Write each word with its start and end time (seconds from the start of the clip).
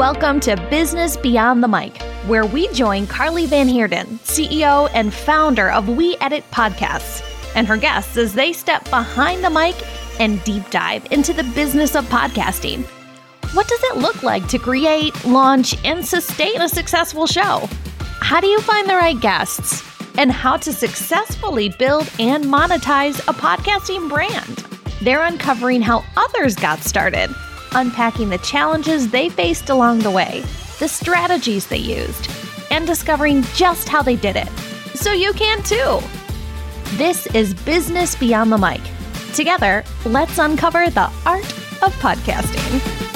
Welcome 0.00 0.40
to 0.40 0.56
Business 0.70 1.18
Beyond 1.18 1.62
the 1.62 1.68
Mic, 1.68 2.00
where 2.26 2.46
we 2.46 2.68
join 2.68 3.06
Carli 3.06 3.46
Van 3.46 3.68
Heerden, 3.68 4.06
CEO 4.24 4.88
and 4.94 5.12
founder 5.12 5.70
of 5.70 5.88
We 5.88 6.16
Edit 6.22 6.42
Podcasts, 6.50 7.22
and 7.54 7.66
her 7.66 7.76
guests 7.76 8.16
as 8.16 8.32
they 8.32 8.52
step 8.54 8.88
behind 8.88 9.44
the 9.44 9.50
mic 9.50 9.76
and 10.18 10.42
deep 10.44 10.68
dive 10.70 11.06
into 11.12 11.32
the 11.32 11.44
business 11.54 11.94
of 11.94 12.06
podcasting. 12.06 12.84
What 13.52 13.68
does 13.68 13.82
it 13.84 13.98
look 13.98 14.22
like 14.22 14.48
to 14.48 14.58
create, 14.58 15.24
launch, 15.24 15.76
and 15.84 16.06
sustain 16.06 16.60
a 16.60 16.68
successful 16.68 17.26
show? 17.26 17.68
How 18.20 18.40
do 18.40 18.46
you 18.46 18.60
find 18.60 18.88
the 18.88 18.94
right 18.94 19.20
guests? 19.20 19.82
And 20.16 20.32
how 20.32 20.56
to 20.58 20.72
successfully 20.72 21.68
build 21.68 22.10
and 22.18 22.44
monetize 22.44 23.18
a 23.28 23.34
podcasting 23.34 24.08
brand? 24.08 24.69
They're 25.02 25.22
uncovering 25.22 25.80
how 25.80 26.04
others 26.16 26.54
got 26.54 26.80
started 26.80 27.34
unpacking 27.72 28.28
the 28.28 28.38
challenges 28.38 29.10
they 29.10 29.28
faced 29.28 29.70
along 29.70 30.00
the 30.00 30.10
way, 30.10 30.42
the 30.78 30.88
strategies 30.88 31.66
they 31.66 31.78
used, 31.78 32.30
and 32.70 32.86
discovering 32.86 33.42
just 33.54 33.88
how 33.88 34.02
they 34.02 34.16
did 34.16 34.36
it. 34.36 34.48
So 34.94 35.12
you 35.12 35.32
can 35.32 35.62
too. 35.62 36.00
This 36.96 37.26
is 37.28 37.54
Business 37.54 38.16
Beyond 38.16 38.52
the 38.52 38.58
Mic. 38.58 38.80
Together, 39.34 39.84
let's 40.04 40.38
uncover 40.38 40.90
the 40.90 41.10
art 41.24 41.44
of 41.82 41.94
podcasting. 42.00 43.09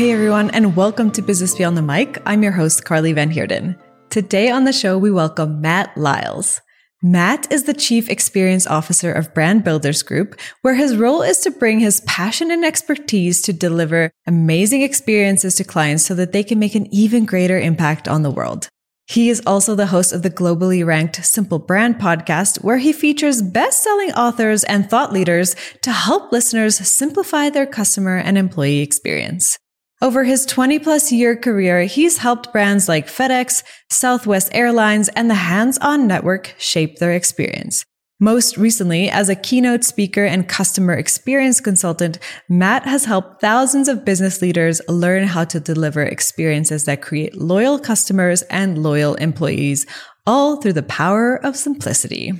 Hey 0.00 0.12
everyone, 0.12 0.48
and 0.52 0.76
welcome 0.76 1.10
to 1.10 1.20
Business 1.20 1.54
Beyond 1.54 1.76
the 1.76 1.82
Mic. 1.82 2.22
I'm 2.24 2.42
your 2.42 2.52
host, 2.52 2.86
Carli 2.86 3.14
Van 3.14 3.30
Heerden. 3.30 3.76
Today 4.08 4.50
on 4.50 4.64
the 4.64 4.72
show, 4.72 4.96
we 4.96 5.10
welcome 5.10 5.60
Matt 5.60 5.94
Lyles. 5.94 6.62
Matt 7.02 7.52
is 7.52 7.64
the 7.64 7.74
Chief 7.74 8.08
Experience 8.08 8.66
Officer 8.66 9.12
of 9.12 9.34
Brand 9.34 9.62
Builders 9.62 10.02
Group, 10.02 10.40
where 10.62 10.74
his 10.74 10.96
role 10.96 11.20
is 11.20 11.40
to 11.40 11.50
bring 11.50 11.80
his 11.80 12.00
passion 12.06 12.50
and 12.50 12.64
expertise 12.64 13.42
to 13.42 13.52
deliver 13.52 14.10
amazing 14.26 14.80
experiences 14.80 15.56
to 15.56 15.64
clients 15.64 16.06
so 16.06 16.14
that 16.14 16.32
they 16.32 16.44
can 16.44 16.58
make 16.58 16.74
an 16.74 16.86
even 16.90 17.26
greater 17.26 17.60
impact 17.60 18.08
on 18.08 18.22
the 18.22 18.30
world. 18.30 18.70
He 19.06 19.28
is 19.28 19.42
also 19.44 19.74
the 19.74 19.88
host 19.88 20.14
of 20.14 20.22
the 20.22 20.30
globally 20.30 20.82
ranked 20.82 21.22
Simple 21.26 21.58
Brand 21.58 21.96
podcast, 21.96 22.64
where 22.64 22.78
he 22.78 22.94
features 22.94 23.42
best 23.42 23.82
selling 23.82 24.12
authors 24.12 24.64
and 24.64 24.88
thought 24.88 25.12
leaders 25.12 25.54
to 25.82 25.92
help 25.92 26.32
listeners 26.32 26.78
simplify 26.88 27.50
their 27.50 27.66
customer 27.66 28.16
and 28.16 28.38
employee 28.38 28.80
experience. 28.80 29.58
Over 30.02 30.24
his 30.24 30.46
20 30.46 30.78
plus 30.78 31.12
year 31.12 31.36
career, 31.36 31.82
he's 31.84 32.18
helped 32.18 32.52
brands 32.52 32.88
like 32.88 33.06
FedEx, 33.06 33.62
Southwest 33.90 34.48
Airlines, 34.52 35.10
and 35.10 35.28
the 35.28 35.34
Hands 35.34 35.76
On 35.78 36.06
Network 36.06 36.54
shape 36.56 36.96
their 36.96 37.12
experience. 37.12 37.84
Most 38.18 38.56
recently, 38.56 39.10
as 39.10 39.28
a 39.28 39.34
keynote 39.34 39.84
speaker 39.84 40.24
and 40.24 40.48
customer 40.48 40.94
experience 40.94 41.60
consultant, 41.60 42.18
Matt 42.48 42.84
has 42.84 43.04
helped 43.04 43.42
thousands 43.42 43.88
of 43.88 44.06
business 44.06 44.40
leaders 44.40 44.80
learn 44.88 45.26
how 45.26 45.44
to 45.44 45.60
deliver 45.60 46.02
experiences 46.02 46.86
that 46.86 47.02
create 47.02 47.36
loyal 47.36 47.78
customers 47.78 48.40
and 48.44 48.82
loyal 48.82 49.16
employees, 49.16 49.86
all 50.26 50.56
through 50.56 50.74
the 50.74 50.82
power 50.82 51.36
of 51.44 51.56
simplicity. 51.56 52.32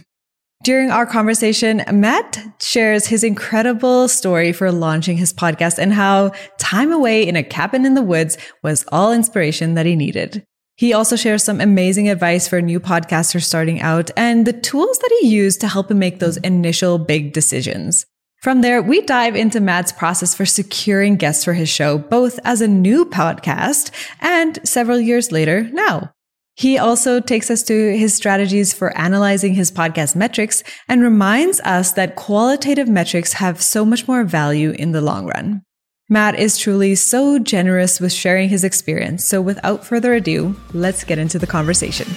During 0.63 0.91
our 0.91 1.07
conversation, 1.07 1.83
Matt 1.91 2.39
shares 2.61 3.07
his 3.07 3.25
incredible 3.25 4.09
story 4.09 4.53
for 4.53 4.71
launching 4.71 5.17
his 5.17 5.33
podcast 5.33 5.79
and 5.79 5.91
how 5.91 6.33
time 6.59 6.93
away 6.93 7.27
in 7.27 7.35
a 7.35 7.43
cabin 7.43 7.87
in 7.87 7.95
the 7.95 8.03
woods 8.03 8.37
was 8.63 8.85
all 8.93 9.11
inspiration 9.11 9.73
that 9.75 9.87
he 9.87 9.97
needed. 9.97 10.45
He 10.77 10.93
also 10.93 11.17
shares 11.17 11.43
some 11.43 11.63
amazing 11.63 12.11
advice 12.11 12.47
for 12.47 12.61
new 12.61 12.79
podcasters 12.79 13.45
starting 13.45 13.81
out 13.81 14.11
and 14.19 14.47
the 14.47 14.53
tools 14.53 14.99
that 14.99 15.19
he 15.21 15.29
used 15.29 15.63
to 15.63 15.69
help 15.69 15.91
him 15.91 15.99
make 15.99 16.19
those 16.19 16.37
initial 16.39 16.99
big 16.99 17.33
decisions. 17.33 18.05
From 18.43 18.61
there, 18.61 18.83
we 18.83 19.01
dive 19.01 19.37
into 19.37 19.61
Matt's 19.61 19.93
process 19.93 20.35
for 20.35 20.45
securing 20.45 21.17
guests 21.17 21.43
for 21.43 21.55
his 21.55 21.71
show, 21.71 21.97
both 21.97 22.39
as 22.45 22.61
a 22.61 22.69
new 22.69 23.07
podcast 23.07 23.91
and 24.21 24.59
several 24.69 25.01
years 25.01 25.33
later 25.33 25.71
now. 25.73 26.13
He 26.61 26.77
also 26.77 27.21
takes 27.21 27.51
us 27.51 27.63
to 27.63 27.97
his 27.97 28.13
strategies 28.13 28.75
for 28.75 28.95
analyzing 28.95 29.55
his 29.55 29.73
podcast 29.73 30.15
metrics 30.15 30.63
and 30.89 31.01
reminds 31.01 31.59
us 31.61 31.93
that 31.93 32.17
qualitative 32.17 32.87
metrics 32.87 33.33
have 33.33 33.63
so 33.63 33.83
much 33.83 34.07
more 34.07 34.25
value 34.25 34.73
in 34.73 34.93
the 34.93 35.01
long 35.01 35.25
run. 35.25 35.63
Matt 36.11 36.39
is 36.39 36.59
truly 36.59 36.97
so 36.97 37.39
generous 37.39 37.99
with 37.99 38.13
sharing 38.13 38.51
his 38.51 38.63
experience. 38.63 39.25
So 39.25 39.41
without 39.41 39.87
further 39.87 40.13
ado, 40.13 40.55
let's 40.75 41.03
get 41.03 41.19
into 41.19 41.39
the 41.39 41.47
conversation. 41.47 42.09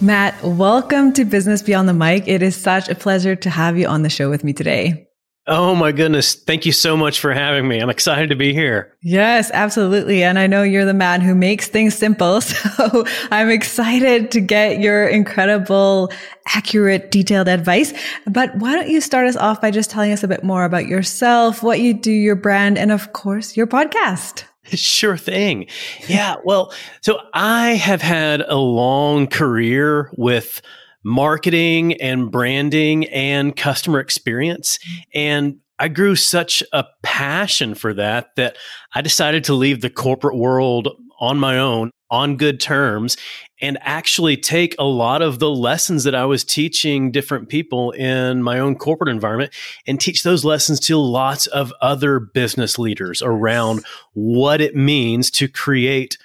Matt, 0.00 0.34
welcome 0.42 1.12
to 1.12 1.24
Business 1.24 1.62
Beyond 1.62 1.88
the 1.88 1.94
Mic. 1.94 2.26
It 2.26 2.42
is 2.42 2.56
such 2.56 2.88
a 2.88 2.96
pleasure 2.96 3.36
to 3.36 3.50
have 3.50 3.78
you 3.78 3.86
on 3.86 4.02
the 4.02 4.10
show 4.10 4.28
with 4.28 4.42
me 4.42 4.52
today. 4.52 5.07
Oh 5.50 5.74
my 5.74 5.92
goodness. 5.92 6.34
Thank 6.34 6.66
you 6.66 6.72
so 6.72 6.94
much 6.94 7.20
for 7.20 7.32
having 7.32 7.66
me. 7.66 7.78
I'm 7.78 7.88
excited 7.88 8.28
to 8.28 8.36
be 8.36 8.52
here. 8.52 8.94
Yes, 9.00 9.50
absolutely. 9.54 10.22
And 10.22 10.38
I 10.38 10.46
know 10.46 10.62
you're 10.62 10.84
the 10.84 10.92
man 10.92 11.22
who 11.22 11.34
makes 11.34 11.68
things 11.68 11.94
simple. 11.94 12.40
So 12.78 13.06
I'm 13.30 13.48
excited 13.48 14.30
to 14.32 14.40
get 14.40 14.78
your 14.78 15.08
incredible, 15.08 16.12
accurate, 16.54 17.10
detailed 17.10 17.48
advice. 17.48 17.92
But 18.26 18.54
why 18.56 18.74
don't 18.74 18.88
you 18.88 19.00
start 19.00 19.26
us 19.26 19.36
off 19.36 19.60
by 19.60 19.70
just 19.70 19.90
telling 19.90 20.12
us 20.12 20.22
a 20.22 20.28
bit 20.28 20.44
more 20.44 20.64
about 20.64 20.86
yourself, 20.86 21.62
what 21.62 21.80
you 21.80 21.94
do, 21.94 22.12
your 22.12 22.36
brand, 22.36 22.78
and 22.78 22.92
of 22.92 23.12
course, 23.12 23.56
your 23.56 23.66
podcast? 23.66 24.44
Sure 24.76 25.16
thing. 25.16 25.66
Yeah. 26.08 26.36
Well, 26.44 26.74
so 27.00 27.18
I 27.32 27.70
have 27.70 28.02
had 28.02 28.42
a 28.42 28.56
long 28.56 29.26
career 29.26 30.10
with 30.14 30.60
marketing 31.08 31.94
and 31.94 32.30
branding 32.30 33.06
and 33.06 33.56
customer 33.56 33.98
experience. 33.98 34.78
Mm-hmm. 34.78 35.00
And 35.14 35.56
I 35.78 35.88
grew 35.88 36.16
such 36.16 36.62
a 36.72 36.84
passion 37.02 37.74
for 37.74 37.94
that 37.94 38.34
that 38.36 38.56
I 38.94 39.00
decided 39.00 39.44
to 39.44 39.54
leave 39.54 39.80
the 39.80 39.90
corporate 39.90 40.36
world 40.36 40.88
on 41.20 41.38
my 41.38 41.58
own 41.58 41.90
on 42.10 42.36
good 42.36 42.58
terms 42.58 43.16
and 43.60 43.78
actually 43.82 44.36
take 44.36 44.74
a 44.78 44.84
lot 44.84 45.20
of 45.20 45.40
the 45.40 45.50
lessons 45.50 46.04
that 46.04 46.14
I 46.14 46.24
was 46.24 46.44
teaching 46.44 47.10
different 47.10 47.48
people 47.48 47.90
in 47.90 48.42
my 48.42 48.58
own 48.58 48.76
corporate 48.76 49.10
environment 49.10 49.52
and 49.86 50.00
teach 50.00 50.22
those 50.22 50.44
lessons 50.44 50.80
to 50.80 50.96
lots 50.96 51.46
of 51.48 51.72
other 51.82 52.18
business 52.18 52.78
leaders 52.78 53.20
around 53.20 53.84
what 54.14 54.60
it 54.60 54.74
means 54.74 55.30
to 55.32 55.48
create 55.48 56.16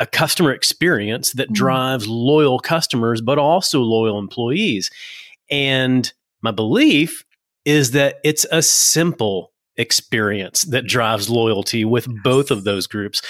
a 0.00 0.06
customer 0.06 0.52
experience 0.52 1.32
that 1.34 1.50
mm. 1.50 1.54
drives 1.54 2.08
loyal 2.08 2.58
customers, 2.58 3.20
but 3.20 3.38
also 3.38 3.80
loyal 3.80 4.18
employees. 4.18 4.90
And 5.50 6.12
my 6.42 6.50
belief 6.50 7.24
is 7.64 7.92
that 7.92 8.16
it's 8.24 8.46
a 8.50 8.62
simple 8.62 9.52
experience 9.76 10.62
that 10.62 10.86
drives 10.86 11.30
loyalty 11.30 11.84
with 11.84 12.06
both 12.22 12.50
of 12.50 12.64
those 12.64 12.86
groups 12.86 13.22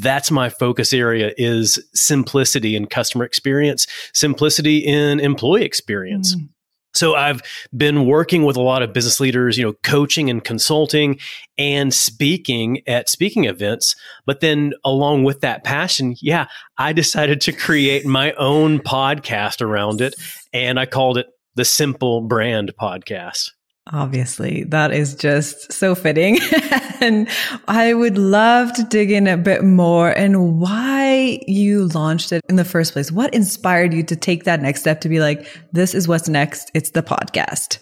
that's 0.00 0.30
my 0.30 0.48
focus 0.48 0.92
area 0.92 1.32
is 1.36 1.78
simplicity 1.94 2.74
in 2.74 2.86
customer 2.86 3.24
experience 3.24 3.86
simplicity 4.12 4.78
in 4.78 5.20
employee 5.20 5.64
experience 5.64 6.34
mm. 6.34 6.48
So 6.94 7.14
I've 7.14 7.40
been 7.76 8.06
working 8.06 8.44
with 8.44 8.56
a 8.56 8.62
lot 8.62 8.82
of 8.82 8.92
business 8.92 9.20
leaders, 9.20 9.56
you 9.56 9.64
know, 9.64 9.74
coaching 9.82 10.28
and 10.30 10.42
consulting 10.42 11.18
and 11.56 11.92
speaking 11.92 12.82
at 12.86 13.08
speaking 13.08 13.44
events. 13.44 13.96
But 14.26 14.40
then 14.40 14.72
along 14.84 15.24
with 15.24 15.40
that 15.40 15.64
passion, 15.64 16.16
yeah, 16.20 16.46
I 16.78 16.92
decided 16.92 17.40
to 17.42 17.52
create 17.52 18.04
my 18.04 18.32
own 18.32 18.78
podcast 18.78 19.62
around 19.62 20.00
it. 20.00 20.14
And 20.52 20.78
I 20.78 20.86
called 20.86 21.18
it 21.18 21.26
the 21.54 21.64
Simple 21.64 22.20
Brand 22.20 22.72
Podcast. 22.80 23.50
Obviously, 23.92 24.64
that 24.64 24.90
is 24.90 25.14
just 25.14 25.70
so 25.70 25.94
fitting. 25.94 26.38
and 27.00 27.28
I 27.68 27.92
would 27.92 28.16
love 28.16 28.72
to 28.74 28.84
dig 28.84 29.10
in 29.10 29.26
a 29.26 29.36
bit 29.36 29.62
more 29.62 30.08
and 30.08 30.58
why 30.58 31.40
you 31.46 31.88
launched 31.88 32.32
it 32.32 32.42
in 32.48 32.56
the 32.56 32.64
first 32.64 32.94
place. 32.94 33.12
What 33.12 33.34
inspired 33.34 33.92
you 33.92 34.02
to 34.04 34.16
take 34.16 34.44
that 34.44 34.62
next 34.62 34.80
step 34.80 35.02
to 35.02 35.10
be 35.10 35.20
like, 35.20 35.46
this 35.72 35.94
is 35.94 36.08
what's 36.08 36.26
next? 36.26 36.70
It's 36.72 36.90
the 36.90 37.02
podcast. 37.02 37.78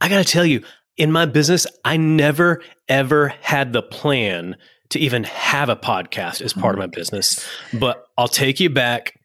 I 0.00 0.08
got 0.08 0.18
to 0.18 0.24
tell 0.24 0.46
you, 0.46 0.62
in 0.96 1.10
my 1.10 1.26
business, 1.26 1.66
I 1.84 1.96
never, 1.96 2.62
ever 2.88 3.28
had 3.40 3.72
the 3.72 3.82
plan 3.82 4.56
to 4.90 5.00
even 5.00 5.24
have 5.24 5.68
a 5.68 5.76
podcast 5.76 6.42
as 6.42 6.52
part 6.52 6.76
oh 6.76 6.78
of 6.78 6.78
my 6.78 6.86
business. 6.86 7.44
But 7.72 8.06
I'll 8.16 8.28
take 8.28 8.60
you 8.60 8.70
back 8.70 9.18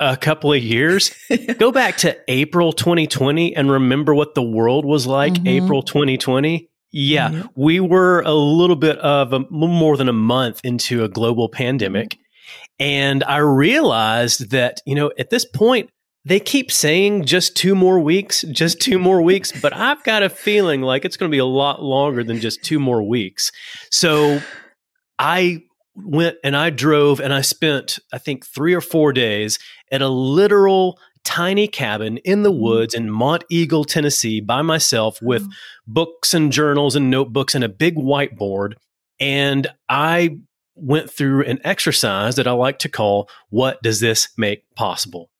a 0.00 0.16
couple 0.16 0.52
of 0.52 0.62
years. 0.62 1.12
Go 1.58 1.70
back 1.70 1.98
to 1.98 2.18
April 2.26 2.72
2020 2.72 3.54
and 3.54 3.70
remember 3.70 4.14
what 4.14 4.34
the 4.34 4.42
world 4.42 4.84
was 4.84 5.06
like 5.06 5.34
mm-hmm. 5.34 5.46
April 5.46 5.82
2020. 5.82 6.68
Yeah, 6.92 7.28
mm-hmm. 7.28 7.46
we 7.54 7.78
were 7.78 8.22
a 8.22 8.32
little 8.32 8.74
bit 8.74 8.98
of 8.98 9.32
a 9.32 9.40
more 9.50 9.96
than 9.96 10.08
a 10.08 10.12
month 10.12 10.60
into 10.64 11.04
a 11.04 11.08
global 11.08 11.48
pandemic. 11.48 12.18
And 12.80 13.22
I 13.24 13.36
realized 13.36 14.50
that, 14.50 14.80
you 14.86 14.94
know, 14.94 15.12
at 15.18 15.30
this 15.30 15.44
point, 15.44 15.90
they 16.24 16.40
keep 16.40 16.72
saying 16.72 17.26
just 17.26 17.56
two 17.56 17.74
more 17.74 18.00
weeks, 18.00 18.42
just 18.50 18.80
two 18.80 18.98
more 18.98 19.22
weeks, 19.22 19.52
but 19.52 19.74
I've 19.74 20.02
got 20.02 20.22
a 20.22 20.28
feeling 20.28 20.82
like 20.82 21.04
it's 21.04 21.16
going 21.16 21.30
to 21.30 21.34
be 21.34 21.38
a 21.38 21.46
lot 21.46 21.82
longer 21.82 22.24
than 22.24 22.40
just 22.40 22.62
two 22.62 22.78
more 22.78 23.02
weeks. 23.02 23.52
So 23.90 24.40
I 25.18 25.62
went 25.94 26.36
and 26.44 26.56
I 26.56 26.70
drove 26.70 27.20
and 27.20 27.32
I 27.32 27.40
spent, 27.40 27.98
I 28.12 28.18
think, 28.18 28.46
three 28.46 28.74
or 28.74 28.80
four 28.80 29.12
days 29.12 29.58
at 29.90 30.02
a 30.02 30.08
literal 30.08 30.98
tiny 31.24 31.68
cabin 31.68 32.18
in 32.18 32.42
the 32.42 32.50
mm-hmm. 32.50 32.62
woods 32.62 32.94
in 32.94 33.08
Monteagle, 33.08 33.86
Tennessee, 33.86 34.40
by 34.40 34.62
myself 34.62 35.20
with 35.22 35.42
mm-hmm. 35.42 35.52
books 35.86 36.34
and 36.34 36.52
journals 36.52 36.96
and 36.96 37.10
notebooks 37.10 37.54
and 37.54 37.64
a 37.64 37.68
big 37.68 37.96
whiteboard. 37.96 38.74
And 39.18 39.66
I 39.88 40.38
went 40.74 41.10
through 41.10 41.44
an 41.44 41.58
exercise 41.62 42.36
that 42.36 42.46
I 42.46 42.52
like 42.52 42.78
to 42.80 42.88
call 42.88 43.28
What 43.50 43.82
Does 43.82 44.00
This 44.00 44.28
Make 44.38 44.64
Possible? 44.76 45.30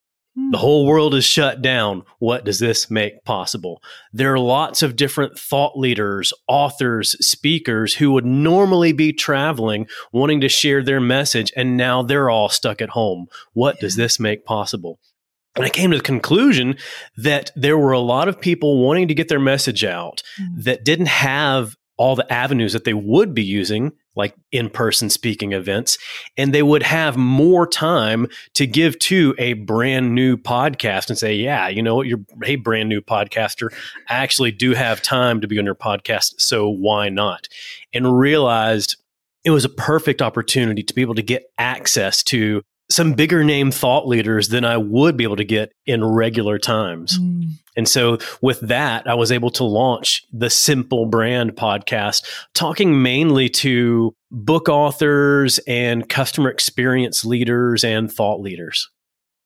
The 0.50 0.58
hmm. 0.58 0.60
whole 0.60 0.86
world 0.86 1.14
is 1.14 1.24
shut 1.24 1.62
down. 1.62 2.04
What 2.18 2.44
does 2.44 2.58
this 2.58 2.90
make 2.90 3.24
possible? 3.24 3.82
There 4.12 4.32
are 4.32 4.38
lots 4.38 4.82
of 4.82 4.96
different 4.96 5.38
thought 5.38 5.78
leaders, 5.78 6.32
authors, 6.48 7.16
speakers 7.24 7.94
who 7.94 8.12
would 8.12 8.24
normally 8.24 8.92
be 8.92 9.12
traveling, 9.12 9.86
wanting 10.12 10.40
to 10.40 10.48
share 10.48 10.82
their 10.82 11.00
message, 11.00 11.52
and 11.56 11.76
now 11.76 12.02
they're 12.02 12.30
all 12.30 12.48
stuck 12.48 12.80
at 12.80 12.90
home. 12.90 13.26
What 13.52 13.76
yeah. 13.76 13.80
does 13.82 13.96
this 13.96 14.18
make 14.18 14.44
possible? 14.44 14.98
And 15.56 15.64
I 15.64 15.68
came 15.68 15.90
to 15.90 15.96
the 15.96 16.02
conclusion 16.02 16.76
that 17.16 17.50
there 17.56 17.76
were 17.76 17.92
a 17.92 18.00
lot 18.00 18.28
of 18.28 18.40
people 18.40 18.84
wanting 18.84 19.08
to 19.08 19.14
get 19.14 19.28
their 19.28 19.40
message 19.40 19.84
out 19.84 20.22
mm-hmm. 20.40 20.60
that 20.62 20.84
didn't 20.84 21.06
have 21.06 21.76
all 22.00 22.16
the 22.16 22.32
avenues 22.32 22.72
that 22.72 22.84
they 22.84 22.94
would 22.94 23.34
be 23.34 23.42
using, 23.42 23.92
like 24.16 24.34
in 24.50 24.70
person 24.70 25.10
speaking 25.10 25.52
events, 25.52 25.98
and 26.38 26.54
they 26.54 26.62
would 26.62 26.82
have 26.82 27.18
more 27.18 27.66
time 27.66 28.26
to 28.54 28.66
give 28.66 28.98
to 28.98 29.34
a 29.36 29.52
brand 29.52 30.14
new 30.14 30.38
podcast 30.38 31.10
and 31.10 31.18
say, 31.18 31.36
Yeah, 31.36 31.68
you 31.68 31.82
know 31.82 31.96
what? 31.96 32.06
You're 32.06 32.24
a 32.42 32.56
brand 32.56 32.88
new 32.88 33.02
podcaster. 33.02 33.70
I 34.08 34.14
actually 34.14 34.50
do 34.50 34.72
have 34.72 35.02
time 35.02 35.42
to 35.42 35.46
be 35.46 35.58
on 35.58 35.66
your 35.66 35.74
podcast. 35.74 36.40
So 36.40 36.70
why 36.70 37.10
not? 37.10 37.48
And 37.92 38.18
realized 38.18 38.96
it 39.44 39.50
was 39.50 39.66
a 39.66 39.70
perfect 39.70 40.22
opportunity 40.22 40.82
to 40.82 40.94
be 40.94 41.02
able 41.02 41.16
to 41.16 41.22
get 41.22 41.52
access 41.58 42.22
to 42.22 42.62
some 42.90 43.14
bigger 43.14 43.44
name 43.44 43.70
thought 43.70 44.06
leaders 44.06 44.48
than 44.48 44.64
I 44.64 44.76
would 44.76 45.16
be 45.16 45.24
able 45.24 45.36
to 45.36 45.44
get 45.44 45.72
in 45.86 46.04
regular 46.04 46.58
times. 46.58 47.18
Mm. 47.18 47.52
And 47.76 47.88
so 47.88 48.18
with 48.42 48.60
that, 48.60 49.06
I 49.06 49.14
was 49.14 49.30
able 49.30 49.50
to 49.52 49.64
launch 49.64 50.24
the 50.32 50.50
Simple 50.50 51.06
Brand 51.06 51.54
podcast, 51.54 52.24
talking 52.52 53.02
mainly 53.02 53.48
to 53.48 54.14
book 54.30 54.68
authors 54.68 55.58
and 55.66 56.08
customer 56.08 56.50
experience 56.50 57.24
leaders 57.24 57.84
and 57.84 58.12
thought 58.12 58.40
leaders. 58.40 58.90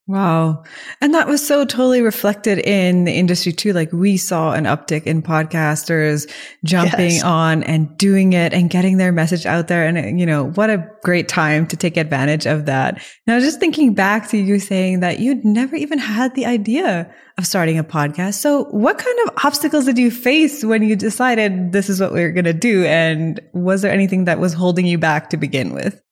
Wow. 0.06 0.64
And 1.00 1.14
that 1.14 1.26
was 1.26 1.46
so 1.46 1.64
totally 1.64 2.02
reflected 2.02 2.58
in 2.58 3.04
the 3.04 3.12
industry 3.12 3.52
too. 3.52 3.72
Like 3.72 3.90
we 3.90 4.18
saw 4.18 4.52
an 4.52 4.64
uptick 4.64 5.04
in 5.04 5.22
podcasters 5.22 6.30
jumping 6.62 7.12
yes. 7.12 7.24
on 7.24 7.62
and 7.62 7.96
doing 7.96 8.34
it 8.34 8.52
and 8.52 8.68
getting 8.68 8.98
their 8.98 9.12
message 9.12 9.46
out 9.46 9.68
there. 9.68 9.86
And, 9.86 10.20
you 10.20 10.26
know, 10.26 10.50
what 10.50 10.68
a 10.68 10.86
great 11.04 11.26
time 11.26 11.66
to 11.68 11.76
take 11.76 11.96
advantage 11.96 12.44
of 12.44 12.66
that. 12.66 13.02
Now, 13.26 13.40
just 13.40 13.60
thinking 13.60 13.94
back 13.94 14.28
to 14.28 14.36
you 14.36 14.58
saying 14.58 15.00
that 15.00 15.20
you'd 15.20 15.42
never 15.42 15.74
even 15.74 15.98
had 15.98 16.34
the 16.34 16.44
idea 16.44 17.10
of 17.38 17.46
starting 17.46 17.78
a 17.78 17.84
podcast. 17.84 18.34
So 18.34 18.64
what 18.64 18.98
kind 18.98 19.18
of 19.24 19.42
obstacles 19.42 19.86
did 19.86 19.96
you 19.96 20.10
face 20.10 20.62
when 20.62 20.82
you 20.82 20.96
decided 20.96 21.72
this 21.72 21.88
is 21.88 21.98
what 21.98 22.12
we 22.12 22.22
are 22.22 22.30
going 22.30 22.44
to 22.44 22.52
do? 22.52 22.84
And 22.84 23.40
was 23.54 23.80
there 23.80 23.92
anything 23.92 24.26
that 24.26 24.38
was 24.38 24.52
holding 24.52 24.84
you 24.84 24.98
back 24.98 25.30
to 25.30 25.38
begin 25.38 25.72
with? 25.72 26.02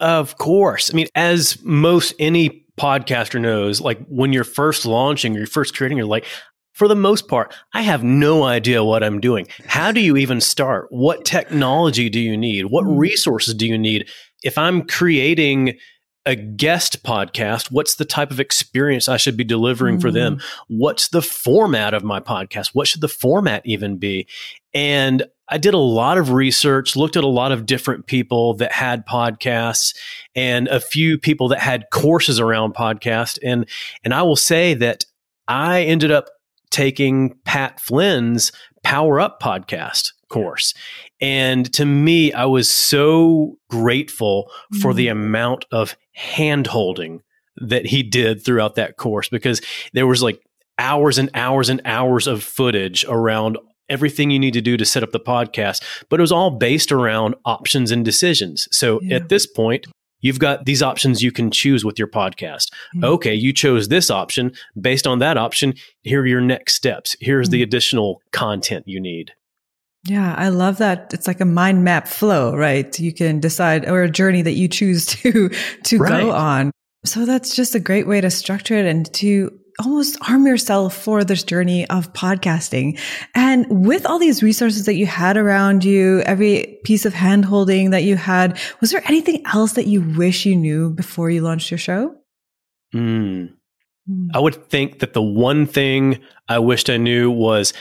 Of 0.00 0.38
course. 0.38 0.90
I 0.90 0.96
mean, 0.96 1.08
as 1.14 1.62
most 1.62 2.14
any 2.18 2.64
podcaster 2.78 3.40
knows, 3.40 3.80
like 3.80 3.98
when 4.06 4.32
you're 4.32 4.44
first 4.44 4.86
launching, 4.86 5.34
or 5.34 5.38
you're 5.38 5.46
first 5.46 5.76
creating, 5.76 5.98
you're 5.98 6.06
like, 6.06 6.24
for 6.78 6.86
the 6.86 6.94
most 6.94 7.26
part, 7.26 7.52
I 7.74 7.82
have 7.82 8.04
no 8.04 8.44
idea 8.44 8.84
what 8.84 9.02
I'm 9.02 9.20
doing. 9.20 9.48
How 9.66 9.90
do 9.90 10.00
you 10.00 10.16
even 10.16 10.40
start? 10.40 10.86
What 10.90 11.24
technology 11.24 12.08
do 12.08 12.20
you 12.20 12.36
need? 12.36 12.66
What 12.66 12.84
hmm. 12.84 12.96
resources 12.96 13.54
do 13.54 13.66
you 13.66 13.76
need? 13.76 14.08
If 14.44 14.56
I'm 14.56 14.86
creating 14.86 15.76
a 16.24 16.36
guest 16.36 17.02
podcast, 17.02 17.72
what's 17.72 17.96
the 17.96 18.04
type 18.04 18.30
of 18.30 18.38
experience 18.38 19.08
I 19.08 19.16
should 19.16 19.36
be 19.36 19.44
delivering 19.44 19.96
mm. 19.96 20.00
for 20.00 20.10
them? 20.12 20.34
Hmm. 20.34 20.76
What's 20.78 21.08
the 21.08 21.22
format 21.22 21.94
of 21.94 22.04
my 22.04 22.20
podcast? 22.20 22.68
What 22.74 22.86
should 22.86 23.00
the 23.00 23.08
format 23.08 23.62
even 23.64 23.96
be? 23.96 24.28
And 24.74 25.24
I 25.48 25.58
did 25.58 25.74
a 25.74 25.78
lot 25.78 26.18
of 26.18 26.32
research, 26.32 26.94
looked 26.94 27.16
at 27.16 27.24
a 27.24 27.28
lot 27.28 27.52
of 27.52 27.64
different 27.64 28.06
people 28.06 28.54
that 28.54 28.72
had 28.72 29.06
podcasts 29.06 29.96
and 30.34 30.68
a 30.68 30.80
few 30.80 31.18
people 31.18 31.48
that 31.48 31.60
had 31.60 31.86
courses 31.90 32.38
around 32.38 32.74
podcast. 32.74 33.38
And, 33.42 33.66
and 34.04 34.12
I 34.12 34.22
will 34.22 34.36
say 34.36 34.74
that 34.74 35.06
I 35.46 35.82
ended 35.82 36.10
up 36.10 36.28
taking 36.70 37.38
Pat 37.44 37.80
Flynn's 37.80 38.52
Power 38.82 39.20
Up 39.20 39.40
podcast 39.40 40.12
course. 40.28 40.74
And 41.20 41.72
to 41.72 41.84
me, 41.84 42.32
I 42.32 42.44
was 42.44 42.70
so 42.70 43.58
grateful 43.70 44.50
for 44.80 44.92
the 44.94 45.06
mm. 45.06 45.12
amount 45.12 45.64
of 45.72 45.96
hand 46.12 46.66
holding 46.66 47.22
that 47.56 47.86
he 47.86 48.02
did 48.02 48.44
throughout 48.44 48.76
that 48.76 48.96
course 48.96 49.28
because 49.28 49.60
there 49.94 50.06
was 50.06 50.22
like 50.22 50.40
hours 50.78 51.18
and 51.18 51.30
hours 51.34 51.68
and 51.68 51.80
hours 51.84 52.26
of 52.26 52.44
footage 52.44 53.04
around 53.08 53.58
everything 53.88 54.30
you 54.30 54.38
need 54.38 54.54
to 54.54 54.60
do 54.60 54.76
to 54.76 54.84
set 54.84 55.02
up 55.02 55.12
the 55.12 55.20
podcast, 55.20 55.82
but 56.08 56.20
it 56.20 56.22
was 56.22 56.32
all 56.32 56.50
based 56.50 56.92
around 56.92 57.34
options 57.44 57.90
and 57.90 58.04
decisions. 58.04 58.68
So 58.70 59.00
yeah. 59.02 59.16
at 59.16 59.28
this 59.28 59.46
point, 59.46 59.86
you've 60.20 60.38
got 60.38 60.64
these 60.64 60.82
options 60.82 61.22
you 61.22 61.32
can 61.32 61.50
choose 61.50 61.84
with 61.84 61.98
your 61.98 62.08
podcast. 62.08 62.72
Mm-hmm. 62.94 63.04
Okay, 63.04 63.34
you 63.34 63.52
chose 63.52 63.88
this 63.88 64.10
option. 64.10 64.52
Based 64.80 65.06
on 65.06 65.18
that 65.20 65.36
option, 65.36 65.74
here 66.02 66.22
are 66.22 66.26
your 66.26 66.40
next 66.40 66.74
steps. 66.74 67.16
Here's 67.20 67.48
mm-hmm. 67.48 67.52
the 67.52 67.62
additional 67.62 68.22
content 68.32 68.84
you 68.86 69.00
need. 69.00 69.32
Yeah, 70.06 70.34
I 70.38 70.48
love 70.48 70.78
that. 70.78 71.12
It's 71.12 71.26
like 71.26 71.40
a 71.40 71.44
mind 71.44 71.84
map 71.84 72.08
flow, 72.08 72.56
right? 72.56 72.98
You 72.98 73.12
can 73.12 73.40
decide 73.40 73.86
or 73.88 74.02
a 74.02 74.10
journey 74.10 74.42
that 74.42 74.52
you 74.52 74.68
choose 74.68 75.06
to 75.22 75.50
to 75.84 75.98
right. 75.98 76.22
go 76.22 76.30
on. 76.30 76.70
So 77.04 77.24
that's 77.24 77.54
just 77.54 77.74
a 77.74 77.80
great 77.80 78.06
way 78.06 78.20
to 78.20 78.30
structure 78.30 78.76
it 78.76 78.86
and 78.86 79.12
to 79.14 79.50
almost 79.78 80.16
arm 80.28 80.46
yourself 80.46 80.96
for 80.96 81.24
this 81.24 81.42
journey 81.42 81.88
of 81.88 82.12
podcasting. 82.12 82.98
And 83.34 83.86
with 83.86 84.04
all 84.06 84.18
these 84.18 84.42
resources 84.42 84.86
that 84.86 84.94
you 84.94 85.06
had 85.06 85.36
around 85.36 85.84
you, 85.84 86.20
every 86.20 86.78
piece 86.84 87.06
of 87.06 87.14
hand 87.14 87.44
holding 87.44 87.90
that 87.90 88.02
you 88.02 88.16
had, 88.16 88.58
was 88.80 88.90
there 88.90 89.02
anything 89.06 89.42
else 89.52 89.72
that 89.74 89.86
you 89.86 90.02
wish 90.02 90.44
you 90.44 90.56
knew 90.56 90.90
before 90.90 91.30
you 91.30 91.42
launched 91.42 91.70
your 91.70 91.78
show? 91.78 92.14
Mm. 92.94 93.54
I 94.34 94.38
would 94.38 94.68
think 94.68 95.00
that 95.00 95.12
the 95.12 95.22
one 95.22 95.66
thing 95.66 96.20
I 96.48 96.58
wished 96.58 96.88
I 96.88 96.96
knew 96.96 97.30
was 97.30 97.72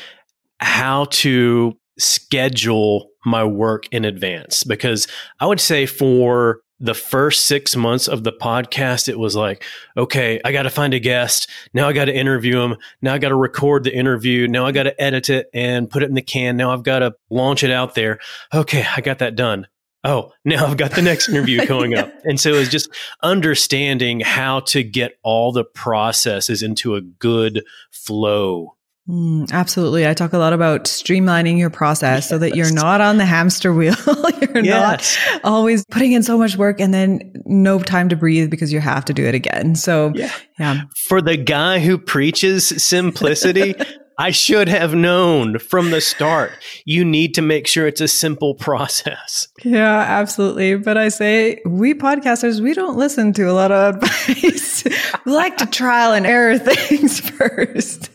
how 0.60 1.06
to 1.06 1.78
schedule 1.98 3.10
my 3.26 3.44
work 3.44 3.88
in 3.92 4.06
advance 4.06 4.64
because 4.64 5.08
I 5.40 5.46
would 5.46 5.60
say 5.60 5.86
for 5.86 6.62
the 6.80 6.94
first 6.94 7.46
six 7.46 7.76
months 7.76 8.08
of 8.08 8.24
the 8.24 8.32
podcast, 8.32 9.08
it 9.08 9.18
was 9.18 9.36
like, 9.36 9.64
okay, 9.96 10.40
I 10.46 10.52
got 10.52 10.64
to 10.64 10.70
find 10.70 10.94
a 10.94 11.00
guest. 11.00 11.50
Now 11.74 11.88
I 11.88 11.94
got 11.94 12.06
to 12.06 12.16
interview 12.16 12.60
him. 12.60 12.76
Now 13.02 13.14
I 13.14 13.18
got 13.18 13.30
to 13.30 13.36
record 13.36 13.84
the 13.84 13.96
interview. 13.96 14.48
Now 14.48 14.66
I 14.66 14.72
got 14.72 14.84
to 14.84 15.02
edit 15.02 15.30
it 15.30 15.50
and 15.54 15.90
put 15.90 16.04
it 16.04 16.10
in 16.10 16.16
the 16.16 16.22
can. 16.22 16.56
Now 16.56 16.72
I've 16.72 16.84
got 16.84 17.00
to 17.00 17.16
launch 17.30 17.64
it 17.64 17.72
out 17.72 17.96
there. 17.96 18.20
Okay, 18.54 18.86
I 18.96 19.02
got 19.02 19.20
that 19.20 19.36
done. 19.36 19.68
Oh, 20.04 20.32
now 20.46 20.68
I've 20.68 20.78
got 20.78 20.92
the 20.92 21.02
next 21.02 21.30
interview 21.30 21.66
coming 21.66 21.96
up. 21.96 22.14
And 22.24 22.40
so 22.40 22.54
it's 22.54 22.70
just 22.70 22.90
understanding 23.24 24.20
how 24.20 24.60
to 24.62 24.84
get 24.84 25.18
all 25.24 25.52
the 25.52 25.64
processes 25.64 26.62
into 26.62 26.96
a 26.96 27.02
good 27.02 27.64
flow 27.90 28.77
Mm, 29.10 29.50
absolutely. 29.52 30.08
I 30.08 30.14
talk 30.14 30.34
a 30.34 30.38
lot 30.38 30.52
about 30.52 30.84
streamlining 30.84 31.58
your 31.58 31.70
process 31.70 32.24
yes. 32.24 32.30
so 32.30 32.38
that 32.38 32.56
you're 32.56 32.74
not 32.74 33.00
on 33.00 33.18
the 33.18 33.26
hamster 33.26 33.74
wheel. 33.74 33.96
you're 34.42 34.64
yes. 34.64 35.18
not 35.34 35.42
always 35.46 35.86
putting 35.86 36.12
in 36.12 36.24
so 36.24 36.38
much 36.38 36.58
work 36.58 36.82
and 36.82 36.94
then 36.94 37.20
no 37.46 37.80
time 37.80 38.10
to 38.10 38.16
breathe 38.16 38.50
because 38.50 38.74
you 38.74 38.80
have 38.82 39.06
to 39.06 39.14
do 39.14 39.26
it 39.26 39.34
again. 39.34 39.76
So, 39.76 40.12
yeah. 40.14 40.34
yeah. 40.60 40.82
For 41.06 41.22
the 41.22 41.38
guy 41.38 41.80
who 41.80 41.98
preaches 41.98 42.68
simplicity, 42.68 43.76
I 44.20 44.32
should 44.32 44.68
have 44.68 44.96
known 44.96 45.60
from 45.60 45.92
the 45.92 46.02
start. 46.02 46.52
You 46.86 47.06
need 47.06 47.36
to 47.36 47.44
make 47.44 47.68
sure 47.68 47.86
it's 47.86 48.02
a 48.02 48.08
simple 48.08 48.56
process. 48.56 49.48
Yeah, 49.64 50.00
absolutely. 50.00 50.76
But 50.76 50.98
I 50.98 51.10
say, 51.10 51.62
we 51.66 51.94
podcasters, 51.94 52.60
we 52.60 52.74
don't 52.74 52.98
listen 52.98 53.32
to 53.34 53.44
a 53.44 53.54
lot 53.54 53.72
of 53.72 53.96
advice. 54.02 54.77
we 55.26 55.32
like 55.32 55.58
to 55.58 55.66
trial 55.66 56.14
and 56.14 56.26
error 56.26 56.58
things 56.60 57.20
first. 57.20 58.10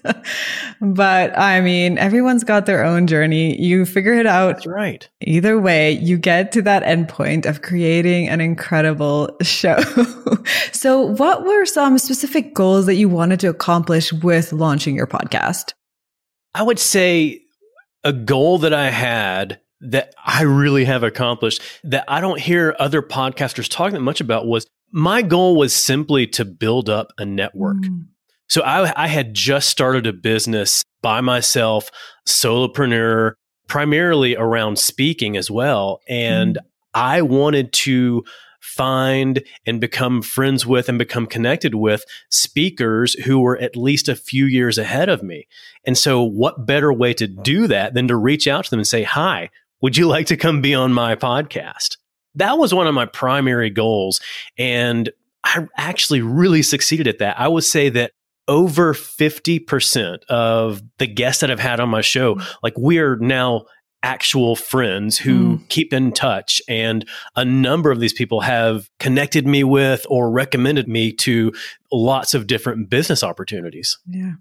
but 0.81 1.39
I 1.39 1.61
mean, 1.61 1.99
everyone's 1.99 2.45
got 2.45 2.67
their 2.67 2.85
own 2.85 3.07
journey. 3.07 3.61
You 3.61 3.85
figure 3.85 4.15
it 4.15 4.27
out. 4.27 4.57
That's 4.57 4.67
right. 4.67 5.09
Either 5.23 5.59
way, 5.59 5.93
you 5.93 6.19
get 6.19 6.53
to 6.53 6.63
that 6.63 6.83
endpoint 6.83 7.47
of 7.47 7.63
creating 7.63 8.29
an 8.29 8.41
incredible 8.41 9.37
show. 9.43 9.79
so, 10.73 11.01
what 11.01 11.45
were 11.45 11.65
some 11.65 11.99
specific 11.99 12.55
goals 12.55 12.87
that 12.87 12.95
you 12.95 13.09
wanted 13.09 13.41
to 13.41 13.49
accomplish 13.49 14.13
with 14.13 14.53
launching 14.53 14.95
your 14.95 15.07
podcast? 15.07 15.73
I 16.55 16.63
would 16.63 16.79
say 16.79 17.41
a 18.05 18.13
goal 18.13 18.59
that 18.59 18.75
I 18.75 18.91
had 18.91 19.61
that 19.83 20.15
I 20.25 20.43
really 20.43 20.85
have 20.85 21.03
accomplished 21.03 21.61
that 21.85 22.05
I 22.09 22.21
don't 22.21 22.39
hear 22.39 22.77
other 22.79 23.03
podcasters 23.03 23.69
talking 23.69 23.95
that 23.95 24.01
much 24.01 24.21
about 24.21 24.47
was 24.47 24.67
my 24.93 25.23
goal 25.23 25.57
was 25.57 25.75
simply 25.75 26.27
to 26.29 26.45
build 26.45 26.89
up 26.89 27.13
a 27.19 27.25
network. 27.25 27.79
Mm. 27.79 28.07
So 28.49 28.63
I, 28.63 29.05
I 29.05 29.07
had 29.09 29.35
just 29.35 29.71
started 29.71 30.07
a 30.07 30.13
business 30.13 30.83
by 31.01 31.21
myself, 31.21 31.91
solopreneur, 32.29 33.33
primarily 33.67 34.37
around 34.37 34.79
speaking 34.79 35.37
as 35.37 35.51
well. 35.51 36.01
And 36.09 36.57
mm. 36.57 36.61
I 36.93 37.23
wanted 37.23 37.73
to 37.73 38.25
find 38.61 39.43
and 39.67 39.81
become 39.81 40.23
friends 40.23 40.65
with 40.67 40.89
and 40.89 40.99
become 40.99 41.27
connected 41.27 41.75
with 41.75 42.05
speakers 42.31 43.15
who 43.25 43.41
were 43.41 43.59
at 43.59 43.77
least 43.77 44.09
a 44.09 44.15
few 44.15 44.45
years 44.45 44.79
ahead 44.79 45.09
of 45.09 45.23
me. 45.23 45.47
And 45.85 45.99
so, 45.99 46.23
what 46.23 46.67
better 46.67 46.93
way 46.93 47.13
to 47.15 47.27
do 47.27 47.67
that 47.67 47.95
than 47.95 48.09
to 48.09 48.17
reach 48.17 48.47
out 48.47 48.65
to 48.65 48.71
them 48.71 48.81
and 48.81 48.87
say, 48.87 49.03
Hi, 49.03 49.51
would 49.81 49.97
you 49.97 50.07
like 50.07 50.27
to 50.27 50.37
come 50.37 50.61
be 50.61 50.75
on 50.75 50.93
my 50.93 51.17
podcast? 51.17 51.97
That 52.35 52.59
was 52.59 52.73
one 52.73 52.87
of 52.87 52.95
my 52.95 53.07
primary 53.07 53.71
goals. 53.71 54.21
And 54.59 55.11
I 55.45 55.67
actually 55.77 56.23
really 56.23 56.63
succeeded 56.63 57.09
at 57.09 57.19
that. 57.19 57.39
I 57.39 57.49
would 57.49 57.65
say 57.65 57.89
that 57.91 58.13
over 58.49 58.95
50% 58.95 60.25
of 60.25 60.83
the 60.99 61.07
guests 61.07 61.41
that 61.41 61.51
I've 61.51 61.61
had 61.61 61.81
on 61.81 61.89
my 61.89 62.01
show, 62.01 62.41
like 62.63 62.75
we're 62.77 63.17
now 63.17 63.67
actual 64.03 64.57
friends 64.57 65.17
who 65.17 65.59
mm. 65.59 65.69
keep 65.69 65.93
in 65.93 66.13
touch. 66.13 66.61
And 66.69 67.07
a 67.37 67.45
number 67.45 67.91
of 67.91 68.01
these 68.01 68.13
people 68.13 68.41
have 68.41 68.91
connected 68.99 69.47
me 69.47 69.63
with 69.63 70.05
or 70.09 70.31
recommended 70.31 70.89
me 70.89 71.13
to 71.13 71.53
lots 71.93 72.35
of 72.35 72.47
different 72.47 72.91
business 72.91 73.23
opportunities. 73.23 73.99
Yeah. 74.09 74.33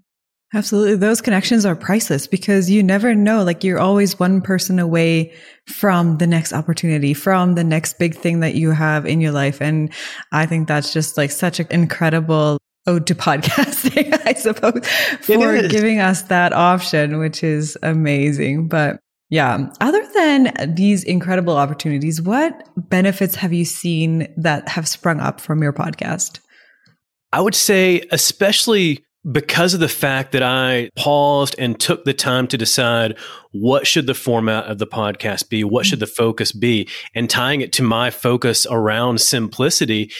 Absolutely. 0.54 0.96
Those 0.96 1.22
connections 1.22 1.64
are 1.64 1.74
priceless 1.74 2.26
because 2.26 2.68
you 2.68 2.82
never 2.82 3.14
know. 3.14 3.42
Like 3.42 3.64
you're 3.64 3.78
always 3.78 4.18
one 4.18 4.42
person 4.42 4.78
away 4.78 5.32
from 5.66 6.18
the 6.18 6.26
next 6.26 6.52
opportunity, 6.52 7.14
from 7.14 7.54
the 7.54 7.64
next 7.64 7.98
big 7.98 8.14
thing 8.14 8.40
that 8.40 8.54
you 8.54 8.70
have 8.72 9.06
in 9.06 9.20
your 9.20 9.32
life. 9.32 9.62
And 9.62 9.90
I 10.30 10.44
think 10.44 10.68
that's 10.68 10.92
just 10.92 11.16
like 11.16 11.30
such 11.30 11.58
an 11.58 11.68
incredible 11.70 12.58
ode 12.86 13.06
to 13.06 13.14
podcasting, 13.16 14.20
I 14.26 14.34
suppose, 14.34 14.86
for 15.20 15.68
giving 15.68 16.00
us 16.00 16.22
that 16.22 16.52
option, 16.52 17.18
which 17.18 17.42
is 17.42 17.78
amazing. 17.82 18.68
But 18.68 18.98
yeah. 19.30 19.70
Other 19.80 20.06
than 20.14 20.74
these 20.74 21.02
incredible 21.04 21.56
opportunities, 21.56 22.20
what 22.20 22.68
benefits 22.76 23.36
have 23.36 23.54
you 23.54 23.64
seen 23.64 24.28
that 24.36 24.68
have 24.68 24.86
sprung 24.86 25.20
up 25.20 25.40
from 25.40 25.62
your 25.62 25.72
podcast? 25.72 26.40
I 27.32 27.40
would 27.40 27.54
say, 27.54 28.02
especially 28.10 29.02
because 29.30 29.74
of 29.74 29.80
the 29.80 29.88
fact 29.88 30.32
that 30.32 30.42
I 30.42 30.90
paused 30.96 31.54
and 31.58 31.78
took 31.78 32.04
the 32.04 32.14
time 32.14 32.48
to 32.48 32.58
decide 32.58 33.16
what 33.52 33.86
should 33.86 34.06
the 34.06 34.14
format 34.14 34.64
of 34.64 34.78
the 34.78 34.86
podcast 34.86 35.48
be, 35.48 35.62
what 35.62 35.86
should 35.86 36.00
the 36.00 36.06
mm-hmm. 36.06 36.14
focus 36.14 36.52
be, 36.52 36.88
and 37.14 37.30
tying 37.30 37.60
it 37.60 37.72
to 37.74 37.82
my 37.82 38.10
focus 38.10 38.66
around 38.68 39.20
simplicity, 39.20 40.10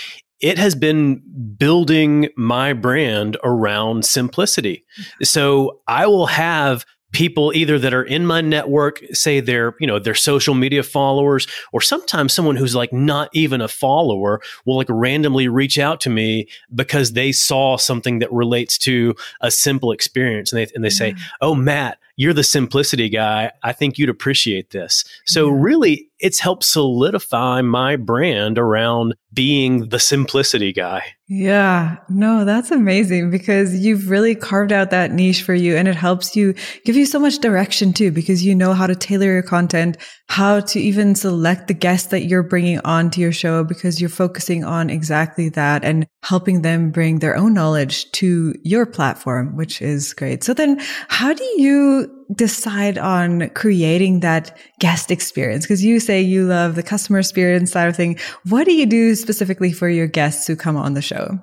it 0.40 0.59
has 0.59 0.75
been 0.75 1.23
building 1.56 2.28
my 2.37 2.73
brand 2.73 3.37
around 3.42 4.04
simplicity. 4.04 4.85
Mm-hmm. 5.00 5.25
So 5.25 5.80
I 5.88 6.06
will 6.06 6.26
have 6.26 6.85
people 7.12 7.52
either 7.54 7.78
that 7.78 7.95
are 7.95 8.02
in 8.02 8.26
my 8.26 8.40
network 8.40 9.00
say 9.12 9.40
they're 9.40 9.75
you 9.78 9.87
know 9.87 9.99
they're 9.99 10.14
social 10.14 10.54
media 10.54 10.83
followers 10.83 11.47
or 11.73 11.81
sometimes 11.81 12.33
someone 12.33 12.57
who's 12.57 12.75
like 12.75 12.92
not 12.92 13.28
even 13.33 13.61
a 13.61 13.69
follower 13.69 14.40
will 14.64 14.76
like 14.76 14.88
randomly 14.88 15.47
reach 15.47 15.78
out 15.78 16.00
to 16.00 16.11
me 16.11 16.49
because 16.75 17.12
they 17.12 17.31
saw 17.31 17.76
something 17.76 18.19
that 18.19 18.33
relates 18.33 18.78
to 18.78 19.14
a 19.40 19.50
simple 19.50 19.92
experience 19.92 20.52
and 20.52 20.61
they 20.61 20.73
and 20.75 20.85
they 20.85 20.90
say 20.90 21.12
mm. 21.12 21.21
oh 21.40 21.54
matt 21.54 21.99
you're 22.16 22.33
the 22.33 22.45
simplicity 22.45 23.09
guy 23.09 23.50
i 23.62 23.73
think 23.73 23.99
you'd 23.99 24.09
appreciate 24.09 24.71
this 24.71 25.04
so 25.26 25.49
really 25.49 26.11
it's 26.23 26.38
helped 26.38 26.64
solidify 26.64 27.61
my 27.61 27.97
brand 27.97 28.57
around 28.57 29.14
being 29.35 29.88
the 29.88 29.99
simplicity 29.99 30.73
guy. 30.73 31.02
Yeah, 31.26 31.97
no, 32.11 32.45
that's 32.45 32.71
amazing 32.71 33.31
because 33.31 33.75
you've 33.75 34.11
really 34.11 34.35
carved 34.35 34.71
out 34.71 34.90
that 34.90 35.11
niche 35.11 35.42
for 35.42 35.54
you 35.54 35.75
and 35.76 35.88
it 35.88 35.97
helps 35.97 36.37
you 36.37 36.54
give 36.85 36.95
you 36.95 37.07
so 37.07 37.19
much 37.19 37.38
direction 37.38 37.92
too 37.92 38.11
because 38.11 38.45
you 38.45 38.54
know 38.54 38.75
how 38.75 38.87
to 38.87 38.95
tailor 38.95 39.26
your 39.26 39.42
content, 39.42 39.97
how 40.28 40.61
to 40.61 40.78
even 40.78 41.14
select 41.14 41.69
the 41.69 41.75
guests 41.75 42.09
that 42.09 42.26
you're 42.26 42.42
bringing 42.42 42.78
onto 42.81 43.21
your 43.21 43.33
show 43.33 43.64
because 43.64 44.00
you're 44.00 44.11
focusing 44.11 44.62
on 44.62 44.90
exactly 44.90 45.49
that 45.49 45.83
and 45.85 46.07
helping 46.23 46.62
them 46.62 46.90
bring 46.90 47.19
their 47.19 47.37
own 47.37 47.54
knowledge 47.54 48.12
to 48.12 48.54
your 48.62 48.85
platform, 48.85 49.57
which 49.57 49.81
is 49.81 50.12
great. 50.12 50.45
So 50.45 50.52
then 50.52 50.78
how 51.09 51.33
do 51.33 51.45
you 51.57 52.01
decide 52.35 52.99
on 52.99 53.50
creating 53.50 54.21
that 54.21 54.56
guest 54.80 55.11
experience? 55.11 55.64
Because 55.64 55.85
you 55.85 56.00
say 56.00 56.21
you 56.21 56.47
love 56.47 56.75
the 56.75 56.82
customer 56.82 57.18
experience 57.18 57.73
side 57.73 57.88
of 57.88 57.97
thing. 57.97 58.18
What 58.49 58.64
do 58.64 58.73
you 58.73 58.87
do 58.87 59.14
specifically 59.14 59.73
for 59.73 59.88
your 59.88 60.06
guests 60.06 60.47
who 60.47 60.56
come 60.56 60.76
on 60.76 60.94
the 60.94 61.02
show? 61.02 61.38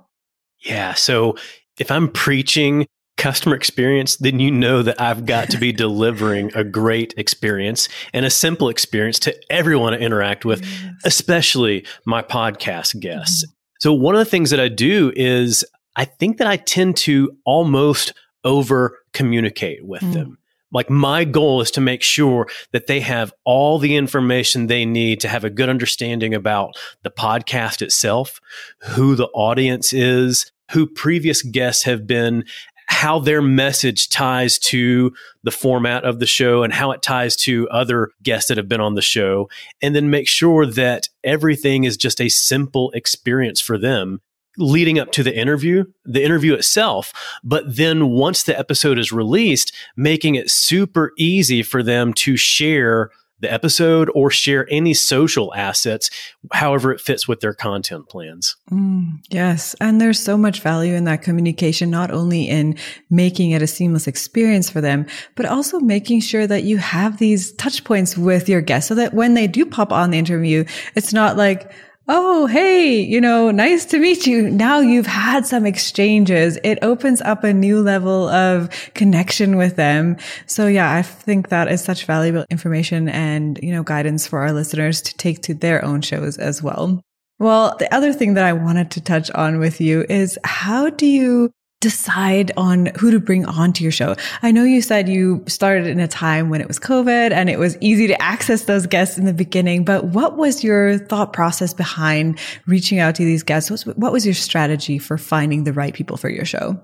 Yeah. 0.66 0.94
So 0.94 1.36
if 1.80 1.92
I'm 1.92 2.10
preaching 2.10 2.86
customer 3.18 3.56
experience, 3.56 4.16
then 4.18 4.40
you 4.40 4.50
know 4.50 4.82
that 4.82 5.00
I've 5.00 5.26
got 5.26 5.50
to 5.52 5.58
be 5.58 5.72
delivering 5.74 6.52
a 6.56 6.64
great 6.64 7.14
experience 7.18 7.90
and 8.14 8.26
a 8.26 8.30
simple 8.30 8.70
experience 8.70 9.20
to 9.20 9.36
everyone 9.50 9.94
I 9.94 9.98
interact 9.98 10.46
with, 10.46 10.66
yes. 10.66 10.94
especially 11.04 11.86
my 12.06 12.22
podcast 12.22 13.00
guests. 13.00 13.46
Mm-hmm. 13.46 13.54
So 13.82 13.94
one 13.94 14.16
of 14.16 14.20
the 14.20 14.26
things 14.26 14.50
that 14.50 14.60
I 14.60 14.70
do 14.70 15.12
is 15.16 15.64
I 15.96 16.06
think 16.06 16.38
that 16.38 16.48
I 16.48 16.58
tend 16.58 16.98
to 16.98 17.32
almost 17.46 18.14
over 18.44 18.98
communicate 19.14 19.86
with 19.86 20.02
mm. 20.02 20.14
them. 20.14 20.38
Like 20.72 20.90
my 20.90 21.24
goal 21.24 21.62
is 21.62 21.72
to 21.72 21.82
make 21.82 22.02
sure 22.02 22.48
that 22.72 22.88
they 22.88 23.00
have 23.00 23.34
all 23.44 23.80
the 23.80 23.96
information 23.96 24.68
they 24.68 24.86
need 24.86 25.20
to 25.22 25.28
have 25.28 25.44
a 25.44 25.50
good 25.50 25.70
understanding 25.70 26.34
about 26.34 26.76
the 27.04 27.10
podcast 27.10 27.82
itself, 27.82 28.40
who 28.80 29.16
the 29.16 29.28
audience 29.28 29.94
is, 29.94 30.52
who 30.72 30.86
previous 30.86 31.42
guests 31.42 31.84
have 31.84 32.06
been, 32.06 32.44
how 32.88 33.20
their 33.20 33.42
message 33.42 34.10
ties 34.10 34.58
to 34.58 35.14
the 35.44 35.52
format 35.52 36.04
of 36.04 36.20
the 36.20 36.26
show 36.26 36.64
and 36.64 36.74
how 36.74 36.92
it 36.92 37.02
ties 37.02 37.36
to 37.36 37.70
other 37.70 38.10
guests 38.24 38.48
that 38.50 38.58
have 38.58 38.68
been 38.68 38.82
on 38.82 38.96
the 38.96 39.02
show. 39.02 39.48
And 39.82 39.96
then 39.96 40.10
make 40.10 40.28
sure 40.28 40.66
that 40.66 41.08
everything 41.24 41.84
is 41.84 41.98
just 41.98 42.20
a 42.20 42.30
simple 42.30 42.92
experience 42.92 43.62
for 43.62 43.78
them 43.78 44.22
leading 44.60 45.00
up 45.00 45.12
to 45.14 45.24
the 45.24 45.36
interview, 45.36 45.86
the 46.06 46.24
interview 46.24 46.54
itself, 46.54 47.14
but 47.44 47.64
then 47.76 48.10
once 48.10 48.44
the 48.44 48.58
episode 48.58 49.00
is 49.00 49.12
released, 49.12 49.74
making 49.96 50.36
it 50.36 50.52
super 50.52 51.14
easy 51.18 51.64
for 51.64 51.82
them 51.82 52.14
to 52.14 52.38
share 52.38 53.10
the 53.42 53.52
episode 53.52 54.12
or 54.14 54.30
share 54.30 54.68
any 54.70 54.94
social 54.94 55.54
assets, 55.54 56.10
however 56.52 56.92
it 56.92 57.00
fits 57.00 57.26
with 57.26 57.40
their 57.40 57.54
content 57.54 58.10
plans. 58.10 58.58
Mm, 58.70 59.20
yes. 59.30 59.76
And 59.80 60.02
there's 60.02 60.20
so 60.20 60.38
much 60.38 60.60
value 60.60 60.94
in 60.94 61.06
that 61.06 61.22
communication, 61.22 61.90
not 61.90 62.12
only 62.12 62.50
in 62.50 62.78
making 63.10 63.52
it 63.52 63.62
a 63.62 63.68
seamless 63.68 64.08
experience 64.08 64.70
for 64.70 64.82
them, 64.82 65.06
but 65.36 65.46
also 65.46 65.80
making 65.80 66.20
sure 66.20 66.48
that 66.48 66.64
you 66.64 66.80
have 66.80 67.18
these 67.18 67.54
touch 67.54 67.86
points 67.86 68.18
with 68.18 68.50
your 68.50 68.60
guests 68.60 68.90
so 68.90 68.96
that 68.96 69.14
when 69.14 69.36
they 69.36 69.48
do 69.48 69.66
pop 69.66 69.94
on 69.94 70.12
the 70.12 70.18
interview, 70.18 70.66
it's 70.96 71.14
not 71.14 71.38
like, 71.38 71.72
Oh, 72.12 72.48
hey, 72.48 73.00
you 73.00 73.22
know, 73.22 73.52
nice 73.52 73.86
to 73.86 74.00
meet 74.00 74.26
you. 74.26 74.50
Now 74.50 74.80
you've 74.80 75.06
had 75.06 75.46
some 75.46 75.68
exchanges. 75.68 76.58
It 76.64 76.80
opens 76.82 77.22
up 77.22 77.44
a 77.44 77.54
new 77.54 77.84
level 77.84 78.28
of 78.30 78.72
connection 78.96 79.58
with 79.58 79.76
them. 79.76 80.18
So 80.48 80.66
yeah, 80.66 80.92
I 80.92 81.04
think 81.04 81.50
that 81.50 81.68
is 81.68 81.84
such 81.84 82.08
valuable 82.08 82.46
information 82.50 83.10
and, 83.10 83.60
you 83.62 83.72
know, 83.72 83.84
guidance 83.84 84.26
for 84.26 84.40
our 84.40 84.52
listeners 84.52 85.04
to 85.04 85.16
take 85.18 85.44
to 85.44 85.54
their 85.54 85.86
own 85.86 86.02
shows 86.02 86.40
as 86.40 86.64
well. 86.64 87.00
Well, 87.38 87.76
the 87.78 87.94
other 87.94 88.12
thing 88.12 88.34
that 88.34 88.44
I 88.44 88.54
wanted 88.54 88.90
to 88.92 89.02
touch 89.02 89.30
on 89.32 89.60
with 89.60 89.80
you 89.80 90.04
is 90.10 90.40
how 90.44 90.90
do 90.90 91.06
you 91.06 91.52
decide 91.82 92.52
on 92.58 92.88
who 92.98 93.12
to 93.12 93.20
bring 93.20 93.46
onto 93.46 93.84
your 93.84 93.92
show? 93.92 94.16
I 94.42 94.52
know 94.52 94.64
you 94.64 94.82
said 94.82 95.08
you 95.08 95.44
started 95.48 95.88
in 95.88 96.00
a 96.00 96.08
time 96.08 96.50
when 96.50 96.60
it 96.60 96.68
was 96.68 96.80
COVID 96.80 97.32
and 97.32 97.50
it 97.50 97.58
was 97.58 97.78
easy 97.80 98.08
to 98.08 98.22
access 98.22 98.64
those 98.64 98.86
guests 98.86 99.18
in 99.18 99.26
the 99.26 99.34
beginning, 99.34 99.86
but 99.86 100.06
what 100.06 100.36
was 100.38 100.64
your 100.64 100.98
thought 100.98 101.32
process 101.32 101.74
behind 101.74 102.38
reaching 102.68 103.00
out 103.00 103.16
to 103.16 103.24
these 103.24 103.44
guests? 103.44 103.86
What 103.86 104.12
was 104.12 104.26
your 104.26 104.36
strategy 104.36 104.98
for 104.98 105.18
finding 105.18 105.64
the 105.64 105.74
right 105.74 105.94
people 105.94 106.18
for 106.18 106.30
your 106.30 106.46
show? 106.46 106.82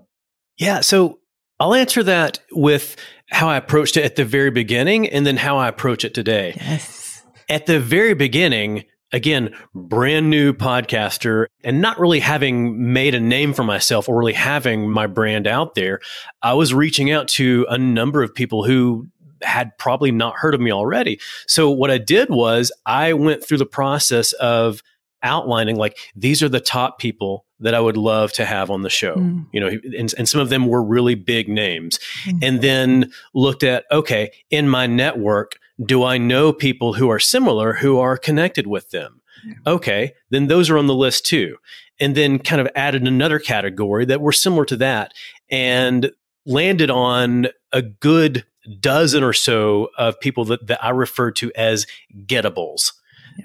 Yeah. 0.58 0.80
So 0.80 1.20
I'll 1.60 1.74
answer 1.74 2.04
that 2.04 2.40
with 2.52 2.96
how 3.30 3.50
I 3.50 3.58
approached 3.58 3.98
it 3.98 4.06
at 4.06 4.16
the 4.16 4.26
very 4.26 4.52
beginning 4.52 5.10
and 5.10 5.26
then 5.26 5.36
how 5.36 5.58
I 5.58 5.68
approach 5.68 6.06
it 6.06 6.14
today. 6.14 6.54
Yes. 6.56 7.24
At 7.50 7.66
the 7.66 7.80
very 7.80 8.14
beginning, 8.14 8.86
again, 9.12 9.56
brand 9.74 10.30
new 10.30 10.54
podcaster 10.54 11.48
and 11.64 11.82
not 11.82 12.00
really 12.00 12.20
having 12.20 12.94
made 12.94 13.16
a 13.16 13.20
name 13.20 13.54
for 13.54 13.64
myself 13.64 14.10
or 14.10 14.18
really 14.18 14.34
having 14.34 14.90
my 14.90 15.08
brand 15.08 15.48
out 15.48 15.76
there, 15.76 16.00
I 16.42 16.54
was 16.54 16.74
reaching 16.74 17.12
out 17.12 17.28
to 17.30 17.66
a 17.70 17.78
number 17.78 18.24
of 18.24 18.34
people 18.34 18.64
who 18.64 19.08
had 19.42 19.78
probably 19.78 20.12
not 20.12 20.36
heard 20.36 20.56
of 20.56 20.62
me 20.62 20.72
already. 20.72 21.20
So 21.48 21.70
what 21.70 21.92
I 21.92 21.98
did 21.98 22.30
was 22.30 22.72
I 22.86 23.14
went 23.14 23.46
through 23.46 23.60
the 23.60 23.66
process 23.66 24.34
of 24.34 24.82
outlining 25.24 25.76
like 25.76 25.98
these 26.16 26.44
are 26.44 26.50
the 26.50 26.60
top 26.60 27.00
people 27.00 27.46
that 27.60 27.74
I 27.74 27.80
would 27.80 27.98
love 27.98 28.32
to 28.34 28.46
have 28.46 28.70
on 28.70 28.82
the 28.82 28.90
show. 28.90 29.16
Mm. 29.16 29.48
You 29.52 29.60
know, 29.60 29.68
and, 29.68 30.14
and, 30.18 30.30
some 30.30 30.42
of 30.42 30.50
them 30.50 30.68
were 30.68 30.84
really 30.84 31.16
big 31.16 31.48
names. 31.48 32.00
Mm. 32.26 32.40
And 32.44 32.62
then 32.62 33.12
looked 33.34 33.64
at 33.64 33.86
okay, 33.92 34.32
in 34.50 34.70
my 34.70 34.88
network, 34.88 35.58
do 35.84 36.04
I 36.04 36.18
know 36.18 36.54
people 36.54 36.94
who 36.94 37.10
are 37.10 37.20
similar 37.20 37.74
who 37.74 38.00
are 38.00 38.18
connected 38.18 38.68
with 38.68 38.92
them? 38.92 39.22
Okay, 39.68 40.14
then 40.30 40.48
those 40.48 40.70
are 40.70 40.78
on 40.78 40.88
the 40.88 40.96
list 40.96 41.26
too. 41.26 41.58
And 42.00 42.16
then 42.16 42.40
kind 42.40 42.62
of 42.62 42.68
added 42.76 43.04
another 43.04 43.40
category 43.40 44.06
that 44.06 44.22
were 44.22 44.32
similar 44.32 44.66
to 44.66 44.78
that 44.78 45.14
and 45.50 46.12
landed 46.46 46.90
on 46.90 47.48
a 47.72 47.82
good 47.82 48.46
dozen 48.80 49.24
or 49.24 49.34
so 49.34 49.90
of 49.98 50.20
people 50.20 50.46
that, 50.46 50.68
that 50.68 50.84
I 50.84 50.90
refer 50.90 51.32
to 51.32 51.52
as 51.56 51.86
gettables. 52.26 52.92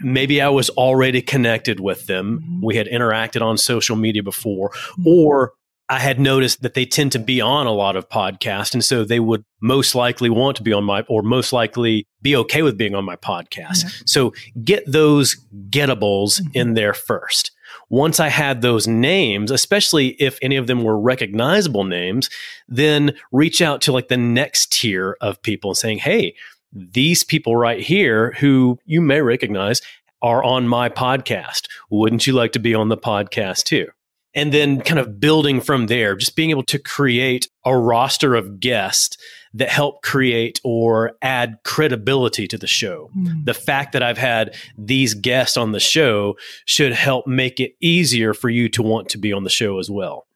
Maybe 0.00 0.40
I 0.40 0.49
was 0.49 0.70
already 0.70 1.20
connected 1.20 1.80
with 1.80 2.06
them. 2.06 2.40
Mm-hmm. 2.40 2.64
We 2.64 2.76
had 2.76 2.87
interacted 2.87 3.42
on 3.42 3.58
social 3.58 3.96
media 3.96 4.22
before, 4.22 4.70
mm-hmm. 4.70 5.06
or 5.06 5.52
I 5.90 5.99
had 5.99 6.20
noticed 6.20 6.62
that 6.62 6.75
they 6.75 6.87
tend 6.87 7.11
to 7.12 7.18
be 7.18 7.40
on 7.40 7.66
a 7.66 7.73
lot 7.73 7.97
of 7.97 8.09
podcasts. 8.09 8.75
And 8.75 8.85
so 8.85 9.02
they 9.02 9.18
would 9.18 9.44
most 9.61 9.97
likely 9.97 10.30
want 10.30 10.56
to 10.59 10.62
be 10.62 10.73
on 10.73 10.85
my, 10.85 11.02
or 11.09 11.20
most 11.20 11.52
likely 11.52 12.06
be 12.23 12.37
okay 12.37 12.62
with 12.62 12.78
being 12.78 12.94
on 12.94 13.04
my 13.04 13.16
podcast. 13.16 13.85
Mm-hmm. 13.85 14.02
So 14.06 14.32
get 14.62 14.85
those 14.87 15.37
gettables 15.68 16.40
mm-hmm. 16.40 16.50
in 16.54 16.75
there 16.75 16.94
first. 16.94 17.50
Once 17.88 18.20
I 18.20 18.28
had 18.28 18.62
those 18.62 18.87
names, 18.87 19.50
especially 19.50 20.11
if 20.23 20.38
any 20.42 20.54
of 20.54 20.68
them 20.68 20.85
were 20.85 20.99
recognizable 20.99 21.82
names, 21.82 22.30
then 22.68 23.12
reach 23.32 23.61
out 23.61 23.80
to 23.82 23.92
like 23.92 24.06
the 24.06 24.16
next 24.16 24.70
tier 24.70 25.16
of 25.20 25.42
people 25.42 25.75
saying, 25.75 25.99
Hey, 25.99 26.37
these 26.73 27.25
people 27.25 27.56
right 27.56 27.80
here 27.80 28.37
who 28.38 28.78
you 28.85 29.00
may 29.00 29.20
recognize 29.23 29.82
are 30.23 30.44
on 30.44 30.68
my 30.68 30.88
podcast. 30.88 31.66
Wouldn't 31.90 32.28
you 32.28 32.32
like 32.32 32.52
to 32.52 32.61
be 32.61 32.76
on 32.76 32.90
the 32.90 32.97
podcast 32.97 33.64
too? 33.64 33.88
And 34.34 34.52
then 34.52 34.80
kind 34.80 35.00
of 35.00 35.18
building 35.18 35.60
from 35.60 35.88
there, 35.88 36.14
just 36.14 36.37
being 36.37 36.50
able 36.50 36.62
to 36.64 36.78
create 36.78 37.49
a 37.64 37.76
roster 37.76 38.37
of 38.37 38.60
guests 38.60 39.16
that 39.54 39.68
help 39.68 40.02
create 40.02 40.60
or 40.62 41.12
add 41.20 41.58
credibility 41.64 42.46
to 42.46 42.56
the 42.56 42.68
show. 42.68 43.10
Mm. 43.16 43.44
The 43.44 43.54
fact 43.54 43.92
that 43.92 44.02
I've 44.02 44.18
had 44.18 44.54
these 44.78 45.14
guests 45.14 45.56
on 45.56 45.72
the 45.72 45.80
show 45.80 46.37
should 46.64 46.92
help 46.92 47.26
make 47.26 47.58
it 47.58 47.72
easier 47.80 48.32
for 48.32 48.49
you 48.49 48.68
to 48.68 48.82
want 48.82 49.08
to 49.08 49.18
be 49.18 49.32
on 49.32 49.42
the 49.42 49.50
show 49.50 49.80
as 49.80 49.90
well. 49.90 50.26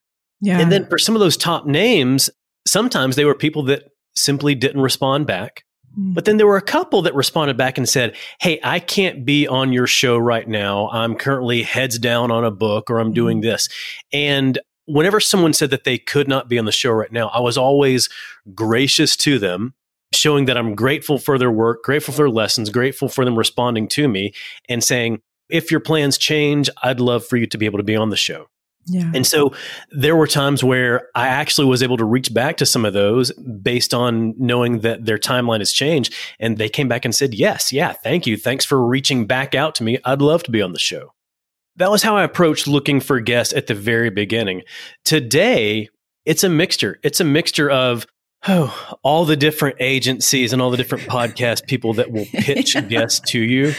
Yeah. 0.40 0.58
And 0.58 0.72
then 0.72 0.86
for 0.88 0.98
some 0.98 1.14
of 1.14 1.20
those 1.20 1.36
top 1.36 1.64
names, 1.64 2.28
sometimes 2.66 3.14
they 3.14 3.24
were 3.24 3.34
people 3.34 3.62
that 3.64 3.84
simply 4.16 4.54
didn't 4.54 4.80
respond 4.80 5.26
back. 5.26 5.64
But 5.96 6.24
then 6.24 6.36
there 6.36 6.46
were 6.46 6.56
a 6.56 6.62
couple 6.62 7.02
that 7.02 7.14
responded 7.14 7.56
back 7.56 7.78
and 7.78 7.88
said, 7.88 8.16
Hey, 8.40 8.58
I 8.62 8.80
can't 8.80 9.24
be 9.24 9.46
on 9.46 9.72
your 9.72 9.86
show 9.86 10.16
right 10.18 10.48
now. 10.48 10.88
I'm 10.90 11.14
currently 11.14 11.62
heads 11.62 11.98
down 11.98 12.30
on 12.30 12.44
a 12.44 12.50
book 12.50 12.90
or 12.90 12.98
I'm 12.98 13.12
doing 13.12 13.38
mm-hmm. 13.38 13.50
this. 13.50 13.68
And 14.12 14.58
whenever 14.86 15.20
someone 15.20 15.52
said 15.52 15.70
that 15.70 15.84
they 15.84 15.98
could 15.98 16.28
not 16.28 16.48
be 16.48 16.58
on 16.58 16.64
the 16.64 16.72
show 16.72 16.90
right 16.90 17.12
now, 17.12 17.28
I 17.28 17.40
was 17.40 17.56
always 17.56 18.08
gracious 18.54 19.16
to 19.18 19.38
them, 19.38 19.74
showing 20.12 20.46
that 20.46 20.56
I'm 20.56 20.74
grateful 20.74 21.18
for 21.18 21.38
their 21.38 21.50
work, 21.50 21.82
grateful 21.82 22.12
for 22.12 22.18
their 22.18 22.30
lessons, 22.30 22.70
grateful 22.70 23.08
for 23.08 23.24
them 23.24 23.36
responding 23.38 23.88
to 23.88 24.08
me 24.08 24.32
and 24.68 24.82
saying, 24.82 25.20
if 25.48 25.70
your 25.70 25.80
plans 25.80 26.18
change, 26.18 26.70
I'd 26.82 27.00
love 27.00 27.24
for 27.24 27.36
you 27.36 27.46
to 27.46 27.58
be 27.58 27.66
able 27.66 27.78
to 27.78 27.84
be 27.84 27.96
on 27.96 28.10
the 28.10 28.16
show. 28.16 28.46
Yeah. 28.86 29.10
And 29.14 29.26
so 29.26 29.54
there 29.90 30.16
were 30.16 30.26
times 30.26 30.62
where 30.62 31.08
I 31.14 31.28
actually 31.28 31.66
was 31.66 31.82
able 31.82 31.96
to 31.96 32.04
reach 32.04 32.32
back 32.32 32.56
to 32.58 32.66
some 32.66 32.84
of 32.84 32.92
those 32.92 33.32
based 33.32 33.94
on 33.94 34.34
knowing 34.38 34.80
that 34.80 35.04
their 35.04 35.18
timeline 35.18 35.60
has 35.60 35.72
changed. 35.72 36.14
And 36.38 36.58
they 36.58 36.68
came 36.68 36.88
back 36.88 37.04
and 37.04 37.14
said, 37.14 37.34
Yes, 37.34 37.72
yeah, 37.72 37.92
thank 37.92 38.26
you. 38.26 38.36
Thanks 38.36 38.64
for 38.64 38.84
reaching 38.84 39.26
back 39.26 39.54
out 39.54 39.74
to 39.76 39.84
me. 39.84 39.98
I'd 40.04 40.22
love 40.22 40.42
to 40.44 40.50
be 40.50 40.62
on 40.62 40.72
the 40.72 40.78
show. 40.78 41.14
That 41.76 41.90
was 41.90 42.02
how 42.02 42.16
I 42.16 42.22
approached 42.22 42.68
looking 42.68 43.00
for 43.00 43.18
guests 43.20 43.52
at 43.52 43.66
the 43.66 43.74
very 43.74 44.10
beginning. 44.10 44.62
Today, 45.04 45.88
it's 46.24 46.44
a 46.44 46.48
mixture. 46.48 47.00
It's 47.02 47.20
a 47.20 47.24
mixture 47.24 47.70
of 47.70 48.06
oh, 48.46 48.96
all 49.02 49.24
the 49.24 49.36
different 49.36 49.76
agencies 49.80 50.52
and 50.52 50.62
all 50.62 50.70
the 50.70 50.76
different 50.76 51.04
podcast 51.04 51.66
people 51.66 51.94
that 51.94 52.12
will 52.12 52.26
pitch 52.32 52.76
guests 52.88 53.20
to 53.30 53.40
you 53.40 53.74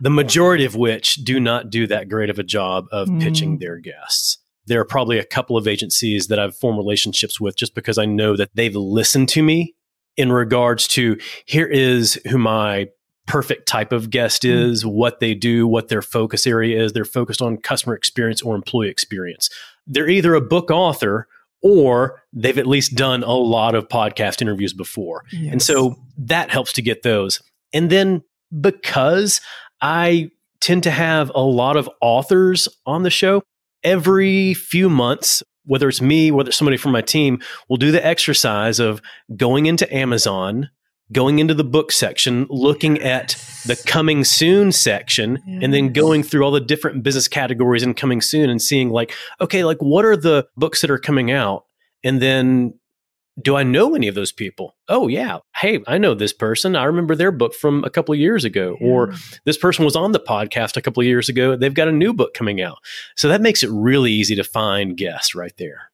the 0.00 0.10
majority 0.10 0.64
of 0.64 0.74
which 0.74 1.14
do 1.16 1.40
not 1.40 1.70
do 1.70 1.86
that 1.86 2.08
great 2.08 2.30
of 2.30 2.38
a 2.38 2.42
job 2.42 2.86
of 2.92 3.08
mm. 3.08 3.20
pitching 3.20 3.58
their 3.58 3.78
guests. 3.78 4.38
There 4.66 4.80
are 4.80 4.84
probably 4.84 5.18
a 5.18 5.24
couple 5.24 5.56
of 5.56 5.68
agencies 5.68 6.26
that 6.26 6.38
I've 6.38 6.56
formed 6.56 6.78
relationships 6.78 7.40
with 7.40 7.56
just 7.56 7.74
because 7.74 7.98
I 7.98 8.04
know 8.04 8.36
that 8.36 8.50
they've 8.54 8.74
listened 8.74 9.28
to 9.30 9.42
me 9.42 9.74
in 10.16 10.32
regards 10.32 10.88
to 10.88 11.18
here 11.44 11.66
is 11.66 12.20
who 12.28 12.38
my 12.38 12.88
perfect 13.26 13.66
type 13.66 13.92
of 13.92 14.10
guest 14.10 14.42
mm. 14.42 14.50
is, 14.50 14.84
mm. 14.84 14.92
what 14.92 15.20
they 15.20 15.34
do, 15.34 15.66
what 15.66 15.88
their 15.88 16.02
focus 16.02 16.46
area 16.46 16.82
is. 16.82 16.92
They're 16.92 17.04
focused 17.04 17.42
on 17.42 17.58
customer 17.58 17.94
experience 17.94 18.42
or 18.42 18.54
employee 18.54 18.88
experience. 18.88 19.50
They're 19.86 20.08
either 20.08 20.34
a 20.34 20.40
book 20.40 20.70
author 20.70 21.28
or 21.62 22.22
they've 22.32 22.58
at 22.58 22.66
least 22.66 22.94
done 22.94 23.22
a 23.22 23.32
lot 23.32 23.74
of 23.74 23.88
podcast 23.88 24.42
interviews 24.42 24.72
before. 24.72 25.24
Yes. 25.32 25.52
And 25.52 25.62
so 25.62 25.96
that 26.18 26.50
helps 26.50 26.72
to 26.74 26.82
get 26.82 27.02
those. 27.02 27.42
And 27.72 27.90
then 27.90 28.22
because 28.60 29.40
I 29.80 30.30
tend 30.60 30.82
to 30.84 30.90
have 30.90 31.30
a 31.34 31.40
lot 31.40 31.76
of 31.76 31.88
authors 32.00 32.68
on 32.86 33.02
the 33.02 33.10
show. 33.10 33.42
Every 33.82 34.54
few 34.54 34.88
months, 34.88 35.42
whether 35.64 35.88
it's 35.88 36.00
me, 36.00 36.30
whether 36.30 36.48
it's 36.48 36.56
somebody 36.56 36.76
from 36.76 36.92
my 36.92 37.02
team, 37.02 37.40
will 37.68 37.76
do 37.76 37.92
the 37.92 38.04
exercise 38.04 38.80
of 38.80 39.00
going 39.36 39.66
into 39.66 39.92
Amazon, 39.94 40.70
going 41.12 41.38
into 41.38 41.54
the 41.54 41.64
book 41.64 41.92
section, 41.92 42.46
looking 42.50 43.00
at 43.00 43.36
the 43.64 43.80
coming 43.86 44.24
soon 44.24 44.72
section, 44.72 45.42
yes. 45.46 45.60
and 45.62 45.72
then 45.72 45.92
going 45.92 46.22
through 46.22 46.42
all 46.42 46.50
the 46.50 46.60
different 46.60 47.02
business 47.02 47.28
categories 47.28 47.82
and 47.82 47.96
coming 47.96 48.20
soon 48.20 48.50
and 48.50 48.60
seeing 48.60 48.90
like, 48.90 49.12
okay, 49.40 49.62
like 49.64 49.78
what 49.78 50.04
are 50.04 50.16
the 50.16 50.46
books 50.56 50.80
that 50.80 50.90
are 50.90 50.98
coming 50.98 51.30
out? 51.30 51.64
And 52.02 52.20
then 52.20 52.78
do 53.40 53.56
I 53.56 53.62
know 53.62 53.94
any 53.94 54.08
of 54.08 54.14
those 54.14 54.32
people? 54.32 54.76
Oh, 54.88 55.08
yeah. 55.08 55.38
Hey, 55.56 55.80
I 55.86 55.98
know 55.98 56.14
this 56.14 56.32
person. 56.32 56.74
I 56.74 56.84
remember 56.84 57.14
their 57.14 57.32
book 57.32 57.54
from 57.54 57.84
a 57.84 57.90
couple 57.90 58.14
of 58.14 58.18
years 58.18 58.44
ago. 58.44 58.76
Yeah. 58.80 58.86
Or 58.86 59.14
this 59.44 59.58
person 59.58 59.84
was 59.84 59.96
on 59.96 60.12
the 60.12 60.20
podcast 60.20 60.76
a 60.76 60.82
couple 60.82 61.02
of 61.02 61.06
years 61.06 61.28
ago. 61.28 61.56
They've 61.56 61.74
got 61.74 61.88
a 61.88 61.92
new 61.92 62.14
book 62.14 62.34
coming 62.34 62.62
out. 62.62 62.78
So 63.14 63.28
that 63.28 63.42
makes 63.42 63.62
it 63.62 63.70
really 63.70 64.12
easy 64.12 64.34
to 64.36 64.44
find 64.44 64.96
guests 64.96 65.34
right 65.34 65.54
there. 65.58 65.85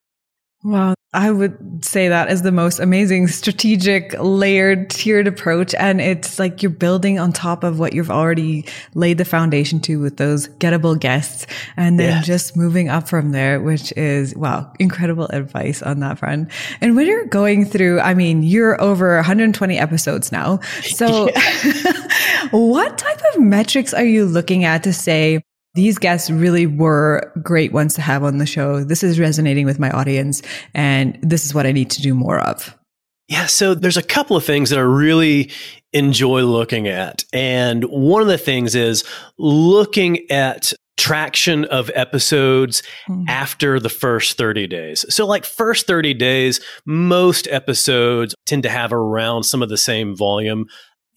Wow. 0.63 0.95
I 1.13 1.29
would 1.29 1.85
say 1.85 2.07
that 2.07 2.31
is 2.31 2.41
the 2.41 2.51
most 2.51 2.79
amazing 2.79 3.27
strategic 3.27 4.15
layered 4.19 4.89
tiered 4.89 5.27
approach. 5.27 5.75
And 5.75 6.01
it's 6.01 6.39
like 6.39 6.63
you're 6.63 6.71
building 6.71 7.19
on 7.19 7.31
top 7.31 7.63
of 7.63 7.77
what 7.77 7.93
you've 7.93 8.09
already 8.09 8.65
laid 8.95 9.19
the 9.19 9.25
foundation 9.25 9.79
to 9.81 9.99
with 9.99 10.17
those 10.17 10.47
gettable 10.47 10.99
guests 10.99 11.45
and 11.77 11.99
then 11.99 12.23
just 12.23 12.57
moving 12.57 12.89
up 12.89 13.07
from 13.07 13.31
there, 13.31 13.61
which 13.61 13.91
is 13.95 14.35
wow, 14.35 14.71
incredible 14.79 15.25
advice 15.27 15.83
on 15.83 15.99
that 15.99 16.17
front. 16.17 16.49
And 16.81 16.95
when 16.95 17.05
you're 17.05 17.25
going 17.25 17.65
through, 17.65 17.99
I 17.99 18.15
mean, 18.15 18.41
you're 18.41 18.81
over 18.81 19.15
120 19.15 19.77
episodes 19.77 20.31
now. 20.31 20.61
So 20.81 21.29
what 22.51 22.97
type 22.97 23.21
of 23.35 23.41
metrics 23.41 23.93
are 23.93 24.05
you 24.05 24.25
looking 24.25 24.63
at 24.63 24.83
to 24.83 24.93
say, 24.93 25.43
these 25.75 25.97
guests 25.97 26.29
really 26.29 26.67
were 26.67 27.31
great 27.41 27.73
ones 27.73 27.95
to 27.95 28.01
have 28.01 28.23
on 28.23 28.37
the 28.37 28.45
show. 28.45 28.83
This 28.83 29.03
is 29.03 29.19
resonating 29.19 29.65
with 29.65 29.79
my 29.79 29.89
audience, 29.91 30.41
and 30.73 31.17
this 31.21 31.45
is 31.45 31.53
what 31.53 31.65
I 31.65 31.71
need 31.71 31.89
to 31.91 32.01
do 32.01 32.13
more 32.13 32.39
of. 32.39 32.77
Yeah, 33.27 33.45
so 33.45 33.73
there's 33.73 33.97
a 33.97 34.03
couple 34.03 34.35
of 34.35 34.43
things 34.43 34.69
that 34.69 34.79
I 34.79 34.83
really 34.83 35.49
enjoy 35.93 36.41
looking 36.43 36.87
at. 36.87 37.23
And 37.31 37.83
one 37.85 38.21
of 38.21 38.27
the 38.27 38.37
things 38.37 38.75
is 38.75 39.03
looking 39.37 40.29
at 40.29 40.73
traction 40.97 41.65
of 41.65 41.89
episodes 41.95 42.83
mm. 43.09 43.25
after 43.27 43.79
the 43.79 43.89
first 43.89 44.37
30 44.37 44.67
days. 44.67 45.05
So 45.09 45.25
like 45.25 45.45
first 45.45 45.87
30 45.87 46.13
days, 46.13 46.59
most 46.85 47.47
episodes 47.49 48.35
tend 48.45 48.63
to 48.63 48.69
have 48.69 48.93
around 48.93 49.43
some 49.43 49.61
of 49.61 49.69
the 49.69 49.77
same 49.77 50.15
volume 50.15 50.65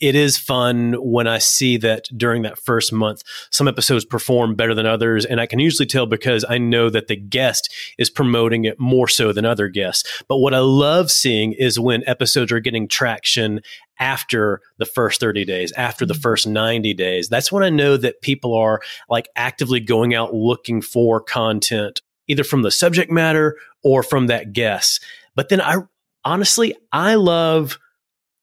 it 0.01 0.15
is 0.15 0.37
fun 0.37 0.95
when 0.95 1.27
I 1.27 1.39
see 1.39 1.77
that 1.79 2.09
during 2.17 2.43
that 2.43 2.59
first 2.59 2.93
month, 2.93 3.23
some 3.51 3.69
episodes 3.69 4.05
perform 4.05 4.55
better 4.55 4.75
than 4.75 4.87
others. 4.87 5.25
And 5.25 5.41
I 5.41 5.47
can 5.47 5.59
usually 5.59 5.87
tell 5.87 6.07
because 6.07 6.45
I 6.49 6.59
know 6.59 6.91
that 6.91 7.09
the 7.09 7.17
guest 7.17 7.73
is 7.99 8.11
promoting 8.11 8.65
it 8.65 8.79
more 8.79 9.09
so 9.09 9.33
than 9.33 9.45
other 9.45 9.69
guests. 9.69 10.23
But 10.29 10.39
what 10.39 10.55
I 10.55 10.59
love 10.59 11.11
seeing 11.11 11.53
is 11.53 11.81
when 11.81 12.03
episodes 12.07 12.53
are 12.53 12.61
getting 12.61 12.89
traction 12.89 13.61
after 13.99 14.61
the 14.79 14.85
first 14.85 15.21
30 15.21 15.45
days, 15.45 15.73
after 15.73 16.05
the 16.05 16.15
mm-hmm. 16.15 16.21
first 16.21 16.47
90 16.47 16.95
days. 16.95 17.29
That's 17.29 17.51
when 17.51 17.63
I 17.63 17.71
know 17.71 17.97
that 17.97 18.21
people 18.21 18.55
are 18.55 18.81
like 19.09 19.29
actively 19.37 19.81
going 19.81 20.15
out 20.15 20.35
looking 20.35 20.83
for 20.83 21.21
content, 21.21 22.03
either 22.29 22.45
from 22.45 22.63
the 22.63 22.71
subject 22.71 23.11
matter 23.11 23.57
or 23.83 24.03
from 24.03 24.27
that 24.27 24.53
guest. 24.53 25.03
But 25.35 25.49
then 25.49 25.61
I 25.61 25.79
honestly, 26.25 26.75
I 26.93 27.15
love 27.15 27.79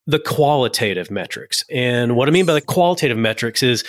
the 0.06 0.20
qualitative 0.20 1.10
metrics. 1.10 1.64
And 1.70 2.16
what 2.16 2.28
I 2.28 2.32
mean 2.32 2.46
by 2.46 2.54
the 2.54 2.62
qualitative 2.62 3.18
metrics 3.18 3.64
is 3.64 3.84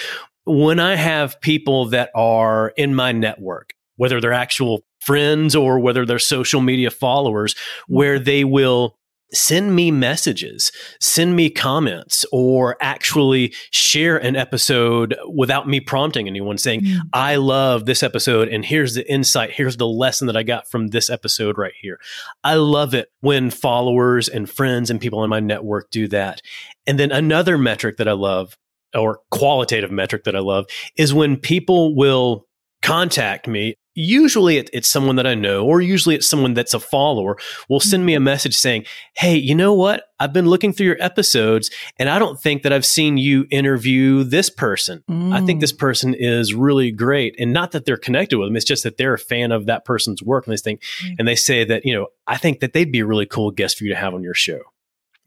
when 0.45 0.79
I 0.79 0.97
have 0.97 1.41
people 1.41 1.87
that 1.87 2.11
are 2.15 2.69
in 2.77 2.95
my 2.95 3.13
network, 3.13 3.73
whether 3.97 4.21
they're 4.21 4.33
actual 4.33 4.85
friends 5.01 5.55
or 5.55 5.79
whether 5.79 6.07
they're 6.07 6.19
social 6.19 6.61
media 6.61 6.91
followers, 6.91 7.55
where 7.89 8.19
they 8.19 8.45
will 8.45 8.97
send 9.35 9.75
me 9.75 9.91
messages, 9.91 10.73
send 11.01 11.37
me 11.37 11.51
comments, 11.51 12.25
or 12.33 12.77
actually 12.81 13.53
share 13.71 14.17
an 14.17 14.37
episode 14.37 15.17
without 15.33 15.69
me 15.69 15.81
prompting 15.81 16.27
anyone 16.27 16.59
saying, 16.59 16.83
mm. 16.83 16.99
I 17.13 17.37
love 17.37 17.87
this 17.87 18.03
episode 18.03 18.49
and 18.49 18.65
here's 18.65 18.95
the 18.95 19.11
insight, 19.11 19.51
here's 19.51 19.77
the 19.77 19.87
lesson 19.87 20.27
that 20.27 20.37
I 20.37 20.43
got 20.43 20.71
from 20.71 20.89
this 20.89 21.11
episode 21.11 21.59
right 21.59 21.75
here. 21.81 21.99
I 22.43 22.55
love 22.55 22.95
it 22.95 23.11
when 23.21 23.51
followers 23.51 24.29
and 24.29 24.49
friends 24.49 24.91
and 24.91 25.01
people 25.01 25.25
in 25.25 25.31
my 25.31 25.41
network 25.41 25.91
do 25.91 26.09
that. 26.09 26.41
And 26.87 26.99
then 26.99 27.13
another 27.13 27.59
metric 27.59 27.97
that 27.99 28.09
I 28.09 28.13
love, 28.13 28.57
or 28.95 29.21
qualitative 29.31 29.91
metric 29.91 30.25
that 30.25 30.37
I 30.37 30.41
love, 30.41 30.67
is 30.97 31.13
when 31.13 31.37
people 31.37 31.95
will 31.95 32.47
contact 32.83 33.49
me 33.49 33.77
usually 33.95 34.57
it, 34.57 34.71
it's 34.73 34.91
someone 34.91 35.17
that 35.17 35.27
I 35.27 35.35
know, 35.35 35.65
or 35.65 35.81
usually 35.81 36.15
it's 36.15 36.29
someone 36.29 36.55
that's 36.55 36.75
a 36.75 36.81
follower, 36.81 37.37
will 37.69 37.81
send 37.81 38.05
me 38.05 38.15
a 38.15 38.21
message 38.21 38.57
saying, 38.57 38.85
Hey, 39.17 39.37
you 39.37 39.55
know 39.55 39.73
what? 39.73 40.05
I've 40.19 40.33
been 40.33 40.47
looking 40.47 40.73
through 40.73 40.87
your 40.87 41.03
episodes 41.03 41.71
and 41.99 42.09
I 42.09 42.19
don't 42.19 42.41
think 42.41 42.63
that 42.63 42.73
I've 42.73 42.87
seen 42.87 43.17
you 43.17 43.47
interview 43.51 44.25
this 44.25 44.51
person. 44.51 45.03
Mm. 45.11 45.33
I 45.33 45.45
think 45.45 45.61
this 45.61 45.73
mm. 45.73 45.79
person 45.79 46.15
is 46.15 46.55
really 46.55 46.91
great. 46.91 47.35
And 47.39 47.53
not 47.53 47.73
that 47.73 47.85
they're 47.85 47.97
connected 47.97 48.39
with 48.39 48.49
them, 48.49 48.57
it's 48.57 48.65
just 48.65 48.85
that 48.85 48.97
they're 48.97 49.15
a 49.15 49.19
fan 49.19 49.53
of 49.53 49.67
that 49.67 49.85
person's 49.85 50.23
work. 50.23 50.47
And 50.47 50.53
they 50.53 50.61
think, 50.61 50.83
mm. 51.03 51.17
and 51.19 51.29
they 51.29 51.37
say 51.37 51.65
that, 51.65 51.85
you 51.85 51.95
know, 51.95 52.09
I 52.27 52.37
think 52.37 52.61
that 52.61 52.73
they'd 52.73 52.93
be 52.93 53.01
a 53.01 53.07
really 53.07 53.27
cool 53.27 53.51
guest 53.51 53.79
for 53.79 53.85
you 53.85 53.91
to 53.91 54.01
have 54.01 54.15
on 54.15 54.23
your 54.23 54.35
show. 54.35 54.61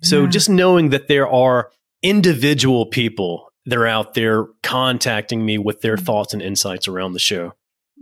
So 0.02 0.24
yeah. 0.24 0.30
just 0.30 0.50
knowing 0.50 0.90
that 0.90 1.08
there 1.08 1.28
are 1.28 1.72
individual 2.04 2.86
people 2.86 3.52
that 3.66 3.78
are 3.78 3.88
out 3.88 4.14
there 4.14 4.46
contacting 4.64 5.46
me 5.46 5.58
with 5.58 5.82
their 5.82 5.98
mm. 5.98 6.06
thoughts 6.06 6.34
and 6.34 6.42
insights 6.42 6.88
around 6.88 7.14
the 7.14 7.20
show. 7.20 7.54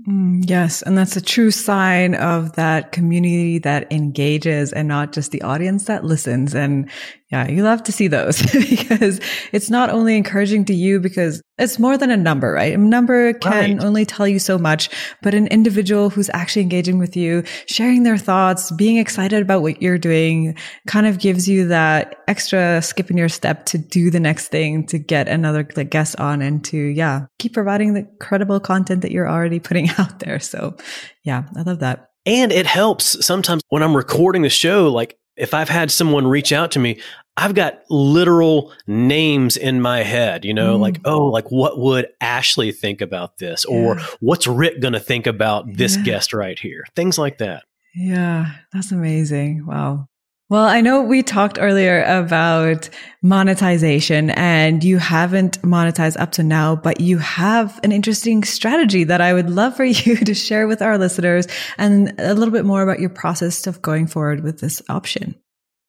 Mm, 0.08 0.48
yes. 0.48 0.82
And 0.82 0.98
that's 0.98 1.16
a 1.16 1.22
true 1.22 1.52
sign 1.52 2.16
of 2.16 2.54
that 2.58 2.92
community 2.92 3.60
that 3.60 3.92
engages 3.92 4.74
and 4.74 4.88
not 4.88 5.14
just 5.14 5.32
the 5.32 5.42
audience 5.42 5.86
that 5.86 6.04
listens. 6.04 6.54
And 6.54 6.90
yeah, 7.32 7.48
you 7.48 7.64
love 7.64 7.82
to 7.84 7.92
see 7.92 8.08
those 8.08 8.42
because 8.70 9.20
it's 9.52 9.70
not 9.70 9.90
only 9.90 10.18
encouraging 10.18 10.66
to 10.66 10.74
you 10.76 11.00
because 11.00 11.42
it's 11.58 11.80
more 11.80 11.98
than 11.98 12.12
a 12.12 12.18
number, 12.18 12.52
right? 12.52 12.74
A 12.74 12.78
number 12.78 13.34
can 13.34 13.78
right. 13.78 13.84
only 13.84 14.06
tell 14.06 14.28
you 14.28 14.40
so 14.40 14.58
much, 14.58 14.90
but 15.22 15.34
an 15.34 15.48
individual 15.48 16.10
who's 16.10 16.30
actually 16.34 16.64
engaging 16.64 17.00
with 17.00 17.16
you, 17.16 17.44
sharing 17.68 18.04
their 18.04 18.18
thoughts, 18.18 18.72
being 18.72 18.98
excited 18.98 19.42
about 19.42 19.62
what 19.62 19.82
you're 19.82 19.98
doing 19.98 20.58
kind 20.88 21.08
of 21.08 21.20
gives 21.20 21.48
you 21.48 21.68
that 21.68 22.24
extra 22.28 22.82
skip 22.82 23.10
in 23.10 23.18
your 23.18 23.30
step 23.30 23.66
to 23.68 23.78
do 23.78 24.12
the 24.12 24.20
next 24.20 24.50
thing, 24.50 24.86
to 24.88 24.98
get 24.98 25.30
another 25.30 25.68
like, 25.78 25.90
guest 25.90 26.20
on 26.20 26.42
and 26.42 26.64
to, 26.66 26.78
yeah, 26.78 27.26
keep 27.40 27.54
providing 27.54 27.94
the 27.94 28.08
credible 28.20 28.60
content 28.60 29.02
that 29.02 29.12
you're 29.12 29.30
already 29.30 29.60
putting 29.60 29.90
out 29.98 30.20
there. 30.20 30.40
So 30.40 30.76
yeah, 31.24 31.44
I 31.56 31.62
love 31.62 31.80
that. 31.80 32.10
And 32.26 32.52
it 32.52 32.66
helps 32.66 33.26
sometimes 33.26 33.62
when 33.70 33.84
I'm 33.84 33.96
recording 33.96 34.42
the 34.42 34.50
show, 34.50 34.92
like 34.92 35.18
if 35.38 35.54
I've 35.54 35.70
had 35.70 35.92
someone 35.92 36.28
reach 36.28 36.52
out 36.52 36.72
to 36.72 36.80
me, 36.80 37.00
I've 37.38 37.54
got 37.54 37.82
literal 37.90 38.72
names 38.88 39.58
in 39.58 39.82
my 39.82 40.04
head, 40.04 40.46
you 40.46 40.54
know, 40.54 40.78
mm. 40.78 40.82
like, 40.82 41.02
oh, 41.04 41.26
like 41.26 41.52
what 41.52 41.78
would 41.78 42.08
Ashley 42.22 42.72
think 42.72 43.02
about 43.02 43.40
this? 43.40 43.66
Yeah. 43.68 43.76
Or 43.76 44.00
what's 44.22 44.48
Rick 44.48 44.80
going 44.80 44.94
to 44.94 45.00
think 45.00 45.28
about 45.28 45.74
this 45.74 45.98
yeah. 45.98 46.04
guest 46.04 46.34
right 46.34 46.58
here? 46.58 46.86
Things 46.96 47.18
like 47.18 47.40
that. 47.40 47.64
Yeah, 47.94 48.52
that's 48.72 48.92
amazing. 48.92 49.66
Wow. 49.66 50.08
Well, 50.48 50.66
I 50.66 50.82
know 50.82 51.02
we 51.02 51.24
talked 51.24 51.58
earlier 51.60 52.04
about 52.04 52.88
monetization 53.24 54.30
and 54.30 54.84
you 54.84 55.00
haven't 55.00 55.60
monetized 55.64 56.20
up 56.20 56.34
to 56.34 56.44
now, 56.44 56.76
but 56.76 57.02
you 57.02 57.18
have 57.18 57.80
an 57.84 57.92
interesting 57.92 58.44
strategy 58.44 59.06
that 59.06 59.22
I 59.22 59.34
would 59.34 59.50
love 59.50 59.76
for 59.76 59.84
you 59.86 60.16
to 60.18 60.34
share 60.36 60.68
with 60.68 60.82
our 60.84 60.98
listeners 60.98 61.48
and 61.78 62.14
a 62.20 62.36
little 62.36 62.54
bit 62.54 62.64
more 62.64 62.84
about 62.84 63.00
your 63.00 63.10
process 63.10 63.66
of 63.66 63.82
going 63.82 64.06
forward 64.08 64.44
with 64.44 64.60
this 64.60 64.84
option. 64.88 65.36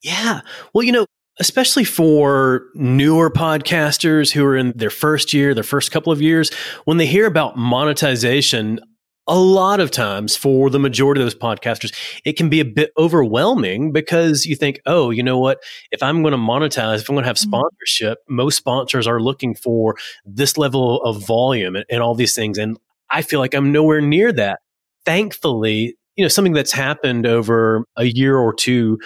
Yeah. 0.03 0.41
Well, 0.73 0.85
you 0.85 0.93
know, 0.93 1.07
especially 1.39 1.85
for 1.85 2.67
newer 2.75 3.31
podcasters 3.31 4.33
who 4.33 4.45
are 4.45 4.57
in 4.57 4.73
their 4.77 4.91
first 4.91 5.33
year, 5.33 5.55
their 5.55 5.63
first 5.63 5.91
couple 5.91 6.13
of 6.13 6.23
years, 6.23 6.53
when 6.85 6.97
they 6.97 7.07
hear 7.07 7.27
about 7.27 7.57
monetization, 7.57 8.81
a 9.29 9.39
lot 9.39 9.81
of 9.81 9.91
times 9.91 10.37
for 10.37 10.71
the 10.71 10.79
majority 10.79 11.21
of 11.21 11.25
those 11.25 11.35
podcasters, 11.35 11.93
it 12.25 12.35
can 12.35 12.49
be 12.49 12.61
a 12.61 12.65
bit 12.65 12.93
overwhelming 12.97 13.93
because 13.93 14.47
you 14.47 14.55
think, 14.55 14.81
oh, 14.87 15.11
you 15.11 15.23
know 15.23 15.39
what? 15.39 15.59
If 15.91 16.03
I'm 16.03 16.23
going 16.23 16.33
to 16.33 16.39
monetize, 16.39 17.01
if 17.01 17.09
I'm 17.09 17.17
going 17.17 17.25
to 17.25 17.29
have 17.29 17.37
mm-hmm. 17.37 17.51
sponsorship, 17.51 18.19
most 18.29 18.57
sponsors 18.57 19.07
are 19.07 19.21
looking 19.21 19.55
for 19.55 19.97
this 20.25 20.57
level 20.57 21.03
of 21.03 21.27
volume 21.27 21.75
and, 21.77 21.85
and 21.91 22.03
all 22.03 22.15
these 22.15 22.35
things. 22.35 22.57
And 22.57 22.79
I 23.11 23.23
feel 23.23 23.41
like 23.41 23.55
I'm 23.55 23.73
nowhere 23.73 24.01
near 24.01 24.33
that. 24.33 24.61
Thankfully, 25.05 25.97
you 26.17 26.25
know, 26.25 26.29
something 26.29 26.53
that's 26.55 26.73
happened 26.73 27.27
over 27.27 27.85
a 27.97 28.05
year 28.05 28.37
or 28.37 28.55
two 28.55 28.99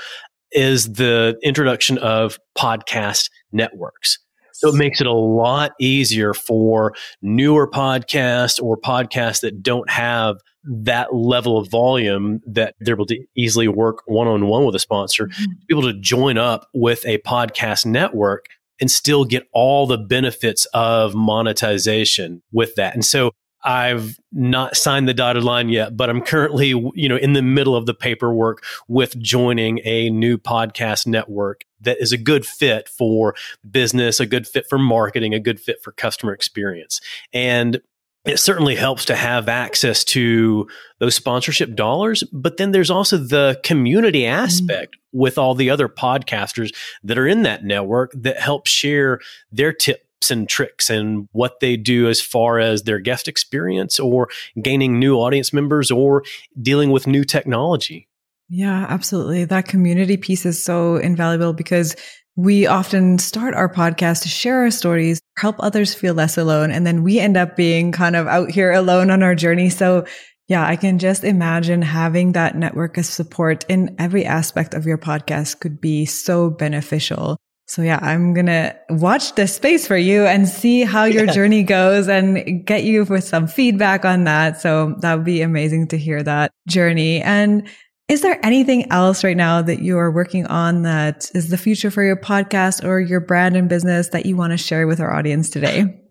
is 0.53 0.93
the 0.93 1.39
introduction 1.43 1.99
of 1.99 2.39
podcast 2.57 3.31
networks. 3.53 4.19
So 4.53 4.69
it 4.69 4.75
makes 4.75 5.01
it 5.01 5.07
a 5.07 5.13
lot 5.13 5.73
easier 5.81 6.35
for 6.35 6.95
newer 7.23 7.69
podcasts 7.69 8.63
or 8.63 8.77
podcasts 8.77 9.41
that 9.41 9.63
don't 9.63 9.89
have 9.89 10.37
that 10.65 11.15
level 11.15 11.57
of 11.57 11.71
volume 11.71 12.41
that 12.47 12.75
they're 12.81 12.95
able 12.95 13.07
to 13.07 13.25
easily 13.35 13.69
work 13.69 14.03
one 14.05 14.27
on 14.27 14.47
one 14.47 14.67
with 14.67 14.75
a 14.75 14.79
sponsor, 14.79 15.29
mm-hmm. 15.29 15.45
to 15.45 15.67
be 15.67 15.75
able 15.75 15.91
to 15.91 15.99
join 15.99 16.37
up 16.37 16.69
with 16.75 17.05
a 17.07 17.19
podcast 17.19 17.87
network 17.87 18.47
and 18.81 18.91
still 18.91 19.25
get 19.25 19.45
all 19.53 19.87
the 19.87 19.99
benefits 19.99 20.67
of 20.75 21.15
monetization 21.15 22.43
with 22.53 22.75
that. 22.75 22.95
And 22.95 23.05
so 23.05 23.33
I've 23.63 24.19
not 24.33 24.77
signed 24.77 25.09
the 25.09 25.15
dotted 25.15 25.45
line 25.45 25.69
yet, 25.69 25.97
but 25.97 26.09
I'm 26.09 26.23
currently, 26.23 26.69
you 26.69 27.09
know, 27.09 27.17
in 27.17 27.35
the 27.35 27.43
middle 27.43 27.77
of 27.77 27.87
the 27.87 27.95
paperwork 27.95 28.65
with 28.89 29.19
joining 29.19 29.81
a 29.85 30.11
new 30.11 30.39
podcast 30.39 31.07
network 31.07 31.65
that 31.83 32.01
is 32.01 32.13
a 32.13 32.19
good 32.19 32.47
fit 32.47 32.89
for 32.89 33.35
business, 33.69 34.21
a 34.21 34.27
good 34.27 34.47
fit 34.47 34.67
for 34.69 34.79
marketing, 34.79 35.35
a 35.35 35.41
good 35.41 35.61
fit 35.61 35.83
for 35.83 35.93
customer 35.93 36.33
experience. 36.33 37.01
And 37.33 37.81
it 38.25 38.39
certainly 38.39 38.75
helps 38.75 39.07
to 39.07 39.17
have 39.17 39.49
access 39.49 40.05
to 40.05 40.69
those 40.99 41.15
sponsorship 41.15 41.75
dollars, 41.75 42.23
but 42.33 42.59
then 42.59 42.71
there's 42.71 42.91
also 42.91 43.17
the 43.17 43.59
community 43.65 44.23
mm-hmm. 44.23 44.45
aspect 44.45 44.97
mm-hmm. 44.97 45.19
with 45.19 45.39
all 45.39 45.55
the 45.55 45.71
other 45.71 45.89
podcasters 45.89 46.75
that 47.03 47.19
are 47.19 47.27
in 47.27 47.43
that 47.43 47.65
network 47.65 48.13
that 48.15 48.39
help 48.39 48.67
share 48.67 49.21
their 49.51 49.73
tip 49.73 50.05
and 50.29 50.49
tricks 50.49 50.91
and 50.91 51.29
what 51.31 51.61
they 51.61 51.77
do 51.77 52.09
as 52.09 52.21
far 52.21 52.59
as 52.59 52.83
their 52.83 52.99
guest 52.99 53.29
experience 53.29 54.01
or 54.01 54.29
gaining 54.61 54.99
new 54.99 55.15
audience 55.15 55.53
members 55.53 55.91
or 55.93 56.25
dealing 56.61 56.91
with 56.91 57.07
new 57.07 57.23
technology. 57.23 58.09
Yeah, 58.49 58.87
absolutely. 58.89 59.45
That 59.45 59.69
community 59.69 60.17
piece 60.17 60.45
is 60.45 60.63
so 60.63 60.97
invaluable 60.97 61.53
because 61.53 61.95
we 62.35 62.67
often 62.67 63.19
start 63.19 63.55
our 63.55 63.73
podcast 63.73 64.23
to 64.23 64.29
share 64.29 64.63
our 64.63 64.71
stories, 64.71 65.21
help 65.39 65.57
others 65.61 65.95
feel 65.95 66.15
less 66.15 66.37
alone. 66.37 66.73
And 66.73 66.85
then 66.85 67.05
we 67.05 67.21
end 67.21 67.37
up 67.37 67.55
being 67.55 67.93
kind 67.93 68.17
of 68.17 68.27
out 68.27 68.51
here 68.51 68.73
alone 68.73 69.11
on 69.11 69.23
our 69.23 69.37
journey. 69.37 69.71
So 69.71 70.05
yeah, 70.49 70.67
I 70.67 70.75
can 70.75 70.99
just 70.99 71.23
imagine 71.23 71.81
having 71.81 72.33
that 72.33 72.57
network 72.57 72.99
of 72.99 73.07
support 73.07 73.65
in 73.69 73.95
every 74.01 74.27
aspect 74.27 74.75
of 74.75 74.85
your 74.85 74.99
podcast 74.99 75.61
could 75.61 75.81
be 75.81 76.05
so 76.07 76.51
beneficial. 76.51 77.37
So 77.71 77.83
yeah, 77.83 78.01
I'm 78.03 78.35
going 78.35 78.47
to 78.47 78.77
watch 78.89 79.37
this 79.37 79.55
space 79.55 79.87
for 79.87 79.97
you 79.97 80.27
and 80.27 80.49
see 80.49 80.83
how 80.83 81.05
your 81.05 81.27
yeah. 81.27 81.33
journey 81.33 81.63
goes 81.63 82.09
and 82.09 82.67
get 82.67 82.83
you 82.83 83.05
with 83.05 83.23
some 83.23 83.47
feedback 83.47 84.05
on 84.05 84.25
that. 84.25 84.61
So 84.61 84.97
that 85.03 85.15
would 85.15 85.25
be 85.25 85.41
amazing 85.41 85.87
to 85.89 85.97
hear 85.97 86.21
that 86.21 86.51
journey. 86.67 87.23
And 87.23 87.69
is 88.09 88.23
there 88.23 88.45
anything 88.45 88.91
else 88.91 89.23
right 89.23 89.37
now 89.37 89.63
that 89.63 89.83
you 89.83 89.97
are 89.99 90.11
working 90.11 90.49
on 90.49 90.83
that 90.83 91.31
is 91.33 91.51
the 91.51 91.57
future 91.57 91.93
for 91.93 92.03
your 92.03 92.17
podcast 92.17 92.85
or 92.85 92.99
your 92.99 93.21
brand 93.21 93.55
and 93.55 93.69
business 93.69 94.09
that 94.09 94.27
you 94.27 94.37
want 94.37 94.51
to 94.51 94.57
share 94.57 94.89
with 94.89 94.99
our 94.99 95.15
audience 95.15 95.49
today? 95.49 95.85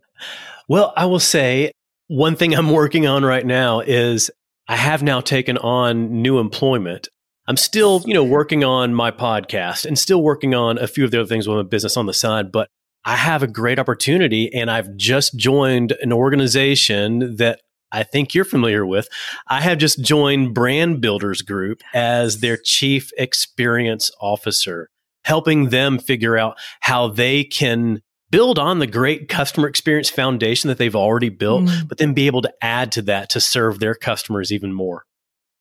Well, 0.69 0.93
I 0.95 1.07
will 1.07 1.19
say 1.19 1.71
one 2.09 2.35
thing 2.35 2.53
I'm 2.53 2.69
working 2.69 3.07
on 3.07 3.25
right 3.25 3.43
now 3.43 3.79
is 3.79 4.29
I 4.67 4.75
have 4.75 5.01
now 5.01 5.19
taken 5.19 5.57
on 5.57 6.21
new 6.21 6.37
employment 6.37 7.07
I'm 7.49 7.57
still, 7.57 8.03
you 8.05 8.13
know, 8.13 8.23
working 8.23 8.63
on 8.63 8.93
my 8.93 9.09
podcast 9.09 9.83
and 9.83 9.97
still 9.97 10.21
working 10.21 10.53
on 10.53 10.77
a 10.77 10.85
few 10.85 11.03
of 11.03 11.09
the 11.09 11.19
other 11.19 11.27
things 11.27 11.47
with 11.47 11.57
my 11.57 11.63
business 11.63 11.97
on 11.97 12.05
the 12.05 12.13
side, 12.13 12.51
but 12.51 12.69
I 13.05 13.15
have 13.15 13.41
a 13.41 13.47
great 13.47 13.79
opportunity 13.79 14.53
and 14.53 14.69
I've 14.69 14.95
just 14.95 15.35
joined 15.35 15.95
an 15.99 16.13
organization 16.13 17.37
that 17.37 17.61
I 17.91 18.03
think 18.03 18.35
you're 18.35 18.45
familiar 18.45 18.85
with. 18.85 19.09
I 19.47 19.61
have 19.61 19.79
just 19.79 19.99
joined 20.03 20.53
Brand 20.53 21.01
Builders 21.01 21.41
Group 21.41 21.81
as 21.91 22.41
their 22.41 22.55
chief 22.55 23.09
experience 23.17 24.11
officer, 24.21 24.91
helping 25.25 25.69
them 25.69 25.97
figure 25.97 26.37
out 26.37 26.55
how 26.81 27.07
they 27.07 27.43
can 27.43 28.03
build 28.29 28.59
on 28.59 28.77
the 28.77 28.85
great 28.85 29.27
customer 29.27 29.67
experience 29.67 30.11
foundation 30.11 30.67
that 30.67 30.77
they've 30.77 30.95
already 30.95 31.29
built, 31.29 31.63
mm. 31.63 31.87
but 31.87 31.97
then 31.97 32.13
be 32.13 32.27
able 32.27 32.43
to 32.43 32.53
add 32.61 32.91
to 32.91 33.01
that 33.01 33.29
to 33.29 33.41
serve 33.41 33.79
their 33.79 33.95
customers 33.95 34.51
even 34.51 34.71
more. 34.71 35.03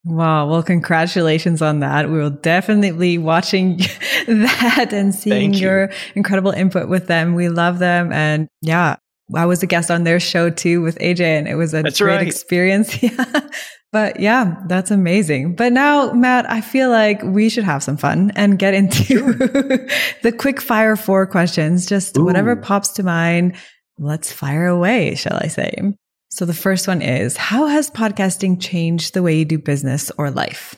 Wow. 0.08 0.48
Well, 0.48 0.62
congratulations 0.62 1.60
on 1.60 1.80
that. 1.80 2.08
We 2.08 2.18
will 2.18 2.30
definitely 2.30 2.92
be 2.92 3.18
watching 3.18 3.76
that 4.26 4.88
and 4.92 5.14
seeing 5.14 5.52
you. 5.52 5.60
your 5.60 5.90
incredible 6.14 6.50
input 6.50 6.88
with 6.88 7.08
them. 7.08 7.34
We 7.34 7.50
love 7.50 7.78
them. 7.78 8.10
And 8.10 8.48
yeah, 8.62 8.96
I 9.34 9.44
was 9.44 9.62
a 9.62 9.66
guest 9.66 9.90
on 9.90 10.04
their 10.04 10.18
show 10.18 10.48
too 10.48 10.80
with 10.80 10.98
AJ 10.98 11.20
and 11.20 11.46
it 11.46 11.56
was 11.56 11.74
a 11.74 11.82
that's 11.82 12.00
great 12.00 12.16
right. 12.16 12.26
experience. 12.26 13.02
yeah. 13.02 13.48
But 13.92 14.18
yeah, 14.18 14.62
that's 14.66 14.90
amazing. 14.90 15.56
But 15.56 15.72
now, 15.72 16.12
Matt, 16.12 16.50
I 16.50 16.62
feel 16.62 16.88
like 16.88 17.22
we 17.22 17.50
should 17.50 17.64
have 17.64 17.82
some 17.82 17.98
fun 17.98 18.32
and 18.34 18.58
get 18.58 18.72
into 18.72 19.04
sure. 19.04 19.32
the 20.22 20.34
quick 20.36 20.60
fire 20.60 20.96
four 20.96 21.26
questions. 21.26 21.86
Just 21.86 22.16
Ooh. 22.16 22.24
whatever 22.24 22.56
pops 22.56 22.88
to 22.92 23.02
mind. 23.02 23.56
Let's 23.98 24.32
fire 24.32 24.66
away, 24.66 25.16
shall 25.16 25.38
I 25.42 25.48
say? 25.48 25.92
So 26.38 26.44
the 26.44 26.54
first 26.54 26.86
one 26.86 27.02
is 27.02 27.36
How 27.36 27.66
has 27.66 27.90
podcasting 27.90 28.60
changed 28.60 29.12
the 29.12 29.24
way 29.24 29.36
you 29.36 29.44
do 29.44 29.58
business 29.58 30.12
or 30.18 30.30
life? 30.30 30.76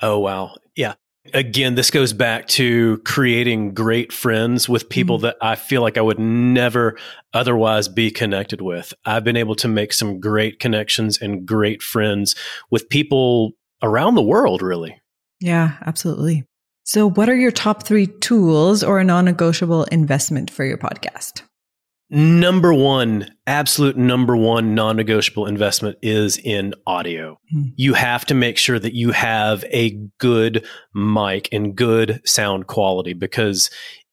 Oh, 0.00 0.18
wow. 0.20 0.54
Yeah. 0.74 0.94
Again, 1.34 1.74
this 1.74 1.90
goes 1.90 2.14
back 2.14 2.48
to 2.48 2.96
creating 3.04 3.74
great 3.74 4.10
friends 4.10 4.70
with 4.70 4.88
people 4.88 5.18
mm-hmm. 5.18 5.26
that 5.26 5.36
I 5.42 5.56
feel 5.56 5.82
like 5.82 5.98
I 5.98 6.00
would 6.00 6.18
never 6.18 6.96
otherwise 7.34 7.88
be 7.88 8.10
connected 8.10 8.62
with. 8.62 8.94
I've 9.04 9.22
been 9.22 9.36
able 9.36 9.54
to 9.56 9.68
make 9.68 9.92
some 9.92 10.18
great 10.18 10.60
connections 10.60 11.20
and 11.20 11.44
great 11.44 11.82
friends 11.82 12.34
with 12.70 12.88
people 12.88 13.52
around 13.82 14.14
the 14.14 14.22
world, 14.22 14.62
really. 14.62 14.98
Yeah, 15.40 15.76
absolutely. 15.84 16.44
So, 16.84 17.10
what 17.10 17.28
are 17.28 17.36
your 17.36 17.50
top 17.50 17.82
three 17.82 18.06
tools 18.06 18.82
or 18.82 18.98
a 18.98 19.04
non 19.04 19.26
negotiable 19.26 19.84
investment 19.84 20.50
for 20.50 20.64
your 20.64 20.78
podcast? 20.78 21.42
Number 22.08 22.72
one, 22.72 23.28
absolute 23.46 23.96
number 23.96 24.36
one 24.36 24.74
non 24.74 24.96
negotiable 24.96 25.46
investment 25.46 25.98
is 26.02 26.38
in 26.38 26.74
audio. 26.86 27.40
Hmm. 27.50 27.62
You 27.74 27.94
have 27.94 28.24
to 28.26 28.34
make 28.34 28.58
sure 28.58 28.78
that 28.78 28.94
you 28.94 29.10
have 29.10 29.64
a 29.70 29.98
good 30.18 30.64
mic 30.94 31.48
and 31.50 31.74
good 31.74 32.20
sound 32.24 32.68
quality 32.68 33.12
because 33.12 33.70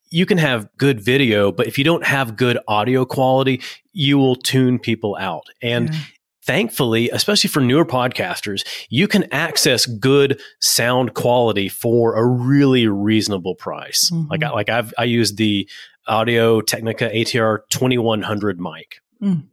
you 0.10 0.26
can 0.26 0.40
have 0.40 0.68
good 0.78 1.00
video, 1.00 1.52
but 1.52 1.68
if 1.68 1.78
you 1.78 1.84
don't 1.84 2.06
have 2.06 2.36
good 2.36 2.58
audio 2.68 3.06
quality, 3.06 3.62
you 3.92 4.18
will 4.18 4.36
tune 4.36 4.80
people 4.80 5.16
out. 5.20 5.46
And 5.62 5.94
yeah 5.94 6.00
thankfully, 6.46 7.10
especially 7.10 7.48
for 7.48 7.62
newer 7.62 7.86
podcasters, 7.86 8.68
you 8.90 9.08
can 9.08 9.32
access 9.32 9.86
good 9.86 10.42
sound 10.60 11.14
quality 11.14 11.70
for 11.70 12.16
a 12.16 12.26
really 12.26 12.88
reasonable 12.88 13.56
price. 13.56 14.12
Mm-hmm. 14.12 14.30
Like, 14.30 14.44
I, 14.44 14.50
like 14.50 14.70
I've 14.70 14.94
I 14.98 15.06
use 15.06 15.36
the 15.36 15.70
Audio 16.08 16.62
Technica 16.62 17.10
ATR 17.10 17.60
2100 17.70 18.60
mic. 18.60 19.00
Mm. 19.22 19.48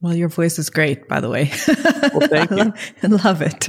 Well, 0.00 0.14
your 0.14 0.28
voice 0.28 0.58
is 0.58 0.70
great, 0.70 1.08
by 1.08 1.20
the 1.20 1.28
way. 1.28 1.50
well, 1.66 2.28
thank 2.28 2.50
you. 2.52 2.72
I 3.02 3.06
love 3.06 3.42
it. 3.42 3.68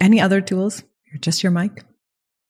Any 0.00 0.20
other 0.20 0.40
tools? 0.40 0.84
Just 1.20 1.42
your 1.42 1.50
mic? 1.52 1.82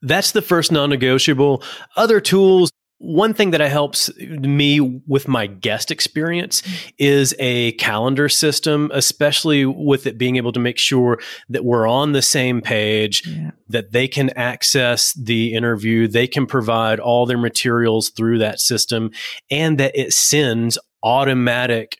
That's 0.03 0.33
the 0.33 0.43
first 0.43 0.71
non 0.71 0.91
negotiable. 0.91 1.63
Other 1.97 2.21
tools, 2.21 2.71
one 2.99 3.35
thing 3.35 3.51
that 3.51 3.61
helps 3.61 4.15
me 4.19 4.81
with 5.07 5.29
my 5.29 5.47
guest 5.47 5.91
experience 5.91 6.63
is 6.99 7.35
a 7.39 7.73
calendar 7.73 8.29
system, 8.29 8.91
especially 8.95 9.67
with 9.67 10.07
it 10.07 10.17
being 10.17 10.37
able 10.37 10.53
to 10.53 10.61
make 10.61 10.79
sure 10.79 11.19
that 11.49 11.65
we're 11.65 11.87
on 11.87 12.13
the 12.13 12.23
same 12.23 12.63
page, 12.63 13.27
yeah. 13.27 13.51
that 13.69 13.93
they 13.93 14.09
can 14.09 14.31
access 14.31 15.13
the 15.13 15.53
interview, 15.53 16.09
they 16.09 16.27
can 16.27 16.47
provide 16.47 16.99
all 16.99 17.27
their 17.27 17.39
materials 17.39 18.09
through 18.09 18.39
that 18.39 18.61
system, 18.61 19.11
and 19.51 19.79
that 19.79 19.93
it 19.95 20.13
sends 20.13 20.79
automatic 21.03 21.99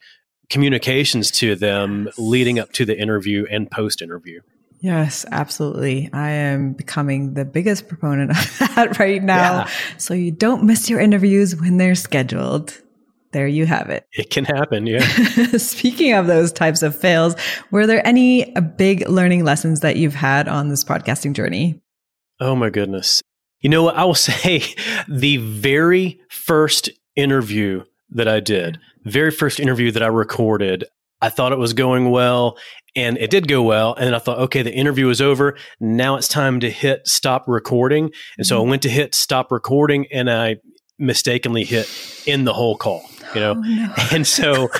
communications 0.49 1.31
to 1.31 1.55
them 1.55 2.07
yes. 2.07 2.19
leading 2.19 2.59
up 2.59 2.73
to 2.73 2.85
the 2.85 2.99
interview 2.99 3.45
and 3.51 3.71
post 3.71 4.01
interview. 4.01 4.41
Yes, 4.87 5.27
absolutely. 5.33 6.09
I 6.13 6.31
am 6.31 6.73
becoming 6.73 7.35
the 7.35 7.45
biggest 7.45 7.89
proponent 7.89 8.31
of 8.39 8.59
that 8.59 9.01
right 9.01 9.21
now. 9.21 9.65
Yeah. 9.65 9.71
So 9.97 10.15
you 10.15 10.31
don't 10.31 10.63
miss 10.63 10.89
your 10.89 11.01
interviews 11.01 11.57
when 11.57 11.77
they're 11.77 11.97
scheduled. 11.97 12.81
There 13.33 13.49
you 13.49 13.67
have 13.67 13.91
it. 13.91 14.07
It 14.13 14.31
can 14.31 14.45
happen, 14.45 14.87
yeah. 14.87 15.01
Speaking 15.57 16.13
of 16.13 16.29
those 16.29 16.53
types 16.53 16.83
of 16.83 16.97
fails, 16.97 17.35
were 17.73 17.89
there 17.89 18.07
any 18.07 18.55
uh, 18.55 18.61
big 18.61 19.09
learning 19.09 19.43
lessons 19.43 19.81
that 19.81 19.97
you've 19.97 20.15
had 20.15 20.47
on 20.47 20.69
this 20.69 20.85
podcasting 20.85 21.33
journey? 21.33 21.83
Oh 22.39 22.55
my 22.55 22.71
goodness. 22.71 23.23
You 23.59 23.71
know 23.71 23.83
what? 23.83 23.97
I 23.97 24.05
will 24.05 24.15
say 24.15 24.63
the 25.09 25.39
very 25.39 26.21
first 26.31 26.91
interview 27.17 27.83
that 28.11 28.29
I 28.29 28.39
did, 28.39 28.79
very 29.03 29.33
first 29.33 29.59
interview 29.59 29.91
that 29.91 30.05
I 30.05 30.07
recorded, 30.07 30.85
I 31.21 31.29
thought 31.29 31.51
it 31.51 31.59
was 31.59 31.73
going 31.73 32.11
well 32.13 32.57
and 32.97 33.19
it 33.19 33.31
did 33.31 33.47
go 33.47 33.63
well. 33.63 33.95
And 33.95 34.15
I 34.15 34.19
thought, 34.19 34.39
okay, 34.39 34.63
the 34.63 34.73
interview 34.73 35.09
is 35.11 35.21
over. 35.21 35.57
Now 35.79 36.17
it's 36.17 36.29
time 36.29 36.59
to 36.61 36.71
hit 36.71 37.07
stop 37.07 37.45
recording. 37.47 38.11
And 38.39 38.47
so 38.47 38.57
I 38.57 38.61
mm-hmm. 38.61 38.71
went 38.71 38.83
to 38.83 38.89
hit 38.89 39.15
stop 39.15 39.53
recording 39.53 40.07
and 40.11 40.31
I 40.31 40.57
mistakenly 40.99 41.65
hit 41.65 41.89
in 42.27 42.45
the 42.45 42.55
whole 42.55 42.75
call, 42.75 43.05
you 43.35 43.41
know? 43.41 43.55
Oh, 43.57 43.61
no. 43.61 43.93
And 44.13 44.27
so 44.27 44.71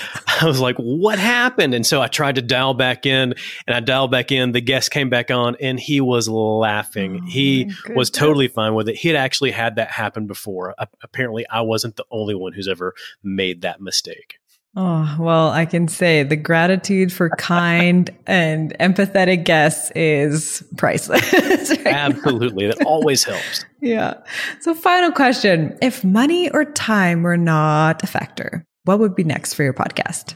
I 0.41 0.47
was 0.47 0.61
like, 0.61 0.77
what 0.77 1.19
happened? 1.19 1.75
And 1.75 1.87
so 1.87 2.01
I 2.01 2.07
tried 2.07 2.37
to 2.37 2.43
dial 2.43 2.73
back 2.73 3.05
in 3.05 3.35
and 3.67 3.77
I 3.77 3.81
dialed 3.81 4.11
back 4.11 4.33
in. 4.33 4.53
The 4.53 4.63
guest 4.63 4.91
came 4.91 5.11
back 5.11 5.31
on 5.31 5.57
and 5.61 5.79
he 5.79 6.01
was 6.01 6.29
laughing. 6.29 7.21
Oh, 7.23 7.27
he 7.27 7.71
was 7.95 8.11
totally 8.11 8.49
fine 8.49 8.75
with 8.75 8.89
it. 8.89 8.97
He 8.97 9.09
had 9.09 9.17
actually 9.17 9.51
had 9.51 9.77
that 9.77 9.91
happen 9.91 10.27
before. 10.27 10.75
Uh, 10.79 10.87
apparently, 11.03 11.47
I 11.51 11.61
wasn't 11.61 11.97
the 11.97 12.07
only 12.11 12.35
one 12.35 12.55
who's 12.55 12.69
ever 12.69 12.95
made 13.23 13.63
that 13.63 13.81
mistake. 13.81 14.39
Oh, 14.79 15.17
well, 15.19 15.51
I 15.51 15.65
can 15.65 15.89
say 15.89 16.23
the 16.23 16.37
gratitude 16.37 17.11
for 17.11 17.31
kind 17.31 18.11
and 18.27 18.77
empathetic 18.79 19.45
guests 19.45 19.91
is 19.97 20.63
priceless. 20.77 21.23
right 21.71 21.87
Absolutely. 21.87 22.67
That 22.67 22.85
always 22.85 23.25
helps. 23.25 23.65
Yeah. 23.81 24.15
So, 24.61 24.75
final 24.75 25.13
question 25.13 25.79
If 25.81 26.05
money 26.05 26.51
or 26.51 26.67
time 26.67 27.23
were 27.23 27.39
not 27.39 28.03
a 28.03 28.07
factor, 28.07 28.67
what 28.85 28.99
would 28.99 29.15
be 29.15 29.25
next 29.25 29.55
for 29.55 29.63
your 29.63 29.73
podcast? 29.73 30.35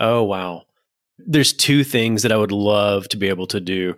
Oh, 0.00 0.22
wow. 0.22 0.62
There's 1.18 1.52
two 1.52 1.84
things 1.84 2.22
that 2.22 2.32
I 2.32 2.36
would 2.38 2.52
love 2.52 3.08
to 3.08 3.18
be 3.18 3.28
able 3.28 3.46
to 3.48 3.60
do. 3.60 3.94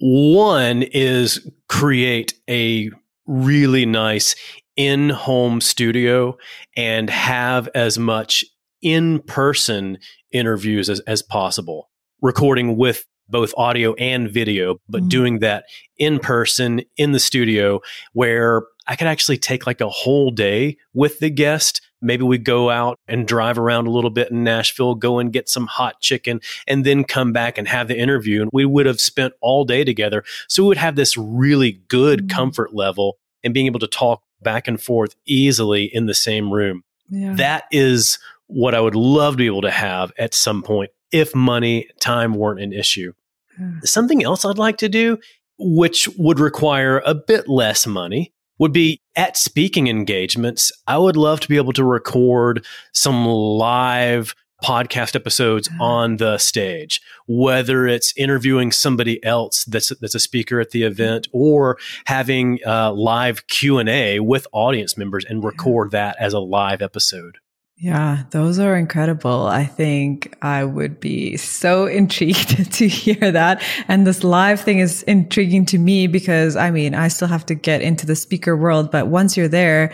One 0.00 0.82
is 0.82 1.48
create 1.68 2.34
a 2.50 2.90
really 3.26 3.86
nice 3.86 4.34
in 4.76 5.10
home 5.10 5.60
studio 5.60 6.36
and 6.76 7.08
have 7.10 7.68
as 7.74 7.98
much 7.98 8.44
in 8.82 9.20
person 9.20 9.98
interviews 10.32 10.90
as, 10.90 11.00
as 11.00 11.22
possible, 11.22 11.90
recording 12.20 12.76
with 12.76 13.06
both 13.28 13.54
audio 13.56 13.94
and 13.94 14.30
video, 14.30 14.76
but 14.88 15.00
mm-hmm. 15.00 15.08
doing 15.08 15.38
that 15.38 15.64
in 15.96 16.18
person 16.18 16.82
in 16.96 17.12
the 17.12 17.18
studio 17.18 17.80
where 18.12 18.62
I 18.86 18.96
could 18.96 19.06
actually 19.06 19.38
take 19.38 19.66
like 19.66 19.80
a 19.80 19.88
whole 19.88 20.30
day 20.30 20.76
with 20.92 21.18
the 21.20 21.30
guest. 21.30 21.80
Maybe 22.00 22.24
we 22.24 22.36
go 22.36 22.68
out 22.68 22.98
and 23.06 23.26
drive 23.26 23.58
around 23.58 23.86
a 23.86 23.90
little 23.90 24.10
bit 24.10 24.30
in 24.30 24.42
Nashville, 24.42 24.96
go 24.96 25.18
and 25.18 25.32
get 25.32 25.48
some 25.48 25.66
hot 25.66 26.00
chicken, 26.00 26.40
and 26.66 26.84
then 26.84 27.04
come 27.04 27.32
back 27.32 27.58
and 27.58 27.68
have 27.68 27.88
the 27.88 27.96
interview. 27.96 28.42
And 28.42 28.50
we 28.52 28.64
would 28.64 28.86
have 28.86 29.00
spent 29.00 29.34
all 29.40 29.64
day 29.64 29.84
together. 29.84 30.24
So 30.48 30.64
we 30.64 30.68
would 30.68 30.78
have 30.78 30.96
this 30.96 31.16
really 31.16 31.80
good 31.88 32.20
mm-hmm. 32.20 32.36
comfort 32.36 32.74
level 32.74 33.18
and 33.44 33.54
being 33.54 33.66
able 33.66 33.80
to 33.80 33.86
talk 33.86 34.22
back 34.42 34.66
and 34.66 34.82
forth 34.82 35.14
easily 35.26 35.84
in 35.84 36.06
the 36.06 36.14
same 36.14 36.52
room. 36.52 36.82
Yeah. 37.08 37.34
That 37.34 37.64
is 37.70 38.18
what 38.52 38.74
I 38.74 38.80
would 38.80 38.94
love 38.94 39.34
to 39.34 39.38
be 39.38 39.46
able 39.46 39.62
to 39.62 39.70
have 39.70 40.12
at 40.18 40.34
some 40.34 40.62
point 40.62 40.90
if 41.10 41.34
money, 41.34 41.88
time 42.00 42.34
weren't 42.34 42.60
an 42.60 42.72
issue. 42.72 43.12
Hmm. 43.56 43.78
Something 43.84 44.24
else 44.24 44.44
I'd 44.44 44.58
like 44.58 44.78
to 44.78 44.88
do, 44.88 45.18
which 45.58 46.08
would 46.16 46.40
require 46.40 47.02
a 47.04 47.14
bit 47.14 47.48
less 47.48 47.86
money, 47.86 48.32
would 48.58 48.72
be 48.72 49.00
at 49.16 49.36
speaking 49.36 49.88
engagements. 49.88 50.72
I 50.86 50.98
would 50.98 51.16
love 51.16 51.40
to 51.40 51.48
be 51.48 51.56
able 51.56 51.72
to 51.74 51.84
record 51.84 52.64
some 52.92 53.26
live 53.26 54.34
podcast 54.62 55.16
episodes 55.16 55.68
hmm. 55.68 55.80
on 55.82 56.16
the 56.16 56.38
stage, 56.38 57.00
whether 57.26 57.86
it's 57.86 58.14
interviewing 58.16 58.70
somebody 58.70 59.22
else 59.24 59.64
that's 59.64 59.92
that's 60.00 60.14
a 60.14 60.20
speaker 60.20 60.60
at 60.60 60.70
the 60.70 60.84
event, 60.84 61.28
or 61.32 61.78
having 62.06 62.58
uh, 62.66 62.92
live 62.92 63.46
Q 63.48 63.78
and 63.78 63.88
A 63.88 64.20
with 64.20 64.46
audience 64.52 64.96
members 64.96 65.24
and 65.24 65.42
record 65.42 65.90
that 65.90 66.16
as 66.18 66.32
a 66.32 66.40
live 66.40 66.80
episode. 66.80 67.38
Yeah, 67.76 68.24
those 68.30 68.58
are 68.58 68.76
incredible. 68.76 69.46
I 69.46 69.64
think 69.64 70.36
I 70.40 70.64
would 70.64 71.00
be 71.00 71.36
so 71.36 71.86
intrigued 72.00 72.72
to 72.74 72.88
hear 72.88 73.32
that. 73.32 73.62
And 73.88 74.06
this 74.06 74.22
live 74.22 74.60
thing 74.60 74.78
is 74.78 75.02
intriguing 75.04 75.66
to 75.66 75.78
me 75.78 76.06
because 76.06 76.56
I 76.56 76.70
mean, 76.70 76.94
I 76.94 77.08
still 77.08 77.28
have 77.28 77.46
to 77.46 77.54
get 77.54 77.82
into 77.82 78.06
the 78.06 78.16
speaker 78.16 78.56
world, 78.56 78.90
but 78.90 79.08
once 79.08 79.36
you're 79.36 79.48
there, 79.48 79.92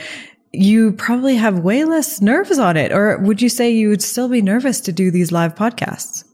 you 0.52 0.92
probably 0.92 1.36
have 1.36 1.60
way 1.60 1.84
less 1.84 2.20
nerves 2.20 2.58
on 2.58 2.76
it. 2.76 2.92
Or 2.92 3.18
would 3.18 3.40
you 3.42 3.48
say 3.48 3.70
you 3.70 3.88
would 3.90 4.02
still 4.02 4.28
be 4.28 4.42
nervous 4.42 4.80
to 4.82 4.92
do 4.92 5.10
these 5.10 5.30
live 5.32 5.54
podcasts? 5.54 6.24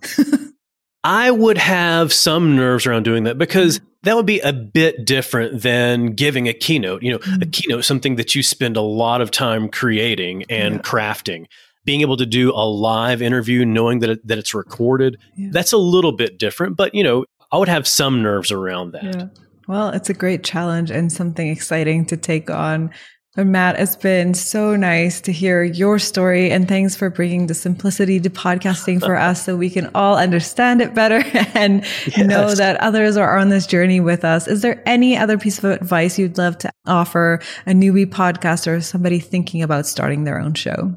I 1.04 1.30
would 1.30 1.58
have 1.58 2.12
some 2.12 2.56
nerves 2.56 2.86
around 2.86 3.02
doing 3.02 3.24
that 3.24 3.36
because 3.36 3.80
that 4.04 4.16
would 4.16 4.26
be 4.26 4.40
a 4.40 4.52
bit 4.52 5.04
different 5.04 5.60
than 5.60 6.14
giving 6.14 6.48
a 6.48 6.54
keynote. 6.54 7.02
You 7.02 7.12
know, 7.12 7.18
mm-hmm. 7.18 7.42
a 7.42 7.46
keynote, 7.46 7.84
something 7.84 8.16
that 8.16 8.34
you 8.34 8.42
spend 8.42 8.78
a 8.78 8.82
lot 8.82 9.20
of 9.20 9.30
time 9.30 9.68
creating 9.68 10.44
and 10.48 10.76
yeah. 10.76 10.80
crafting. 10.80 11.46
Being 11.84 12.00
able 12.00 12.16
to 12.16 12.24
do 12.24 12.50
a 12.50 12.64
live 12.66 13.20
interview, 13.20 13.66
knowing 13.66 13.98
that 13.98 14.08
it, 14.08 14.26
that 14.26 14.38
it's 14.38 14.54
recorded, 14.54 15.18
yeah. 15.36 15.50
that's 15.52 15.72
a 15.72 15.76
little 15.76 16.12
bit 16.12 16.38
different. 16.38 16.78
But 16.78 16.94
you 16.94 17.04
know, 17.04 17.26
I 17.52 17.58
would 17.58 17.68
have 17.68 17.86
some 17.86 18.22
nerves 18.22 18.50
around 18.50 18.92
that. 18.92 19.04
Yeah. 19.04 19.26
Well, 19.68 19.90
it's 19.90 20.10
a 20.10 20.14
great 20.14 20.44
challenge 20.44 20.90
and 20.90 21.12
something 21.12 21.48
exciting 21.48 22.06
to 22.06 22.16
take 22.16 22.50
on. 22.50 22.90
Matt, 23.36 23.80
it's 23.80 23.96
been 23.96 24.32
so 24.32 24.76
nice 24.76 25.20
to 25.22 25.32
hear 25.32 25.64
your 25.64 25.98
story 25.98 26.52
and 26.52 26.68
thanks 26.68 26.94
for 26.94 27.10
bringing 27.10 27.48
the 27.48 27.54
simplicity 27.54 28.20
to 28.20 28.30
podcasting 28.30 29.00
for 29.00 29.16
us 29.16 29.44
so 29.44 29.56
we 29.56 29.70
can 29.70 29.90
all 29.92 30.16
understand 30.16 30.80
it 30.80 30.94
better 30.94 31.20
and 31.54 31.82
yes. 32.06 32.18
know 32.18 32.54
that 32.54 32.76
others 32.76 33.16
are 33.16 33.36
on 33.36 33.48
this 33.48 33.66
journey 33.66 33.98
with 33.98 34.24
us. 34.24 34.46
Is 34.46 34.62
there 34.62 34.80
any 34.86 35.16
other 35.16 35.36
piece 35.36 35.58
of 35.58 35.64
advice 35.64 36.16
you'd 36.16 36.38
love 36.38 36.58
to 36.58 36.70
offer 36.86 37.40
a 37.66 37.70
newbie 37.72 38.06
podcaster 38.06 38.76
or 38.76 38.80
somebody 38.80 39.18
thinking 39.18 39.62
about 39.62 39.86
starting 39.86 40.22
their 40.22 40.38
own 40.38 40.54
show? 40.54 40.94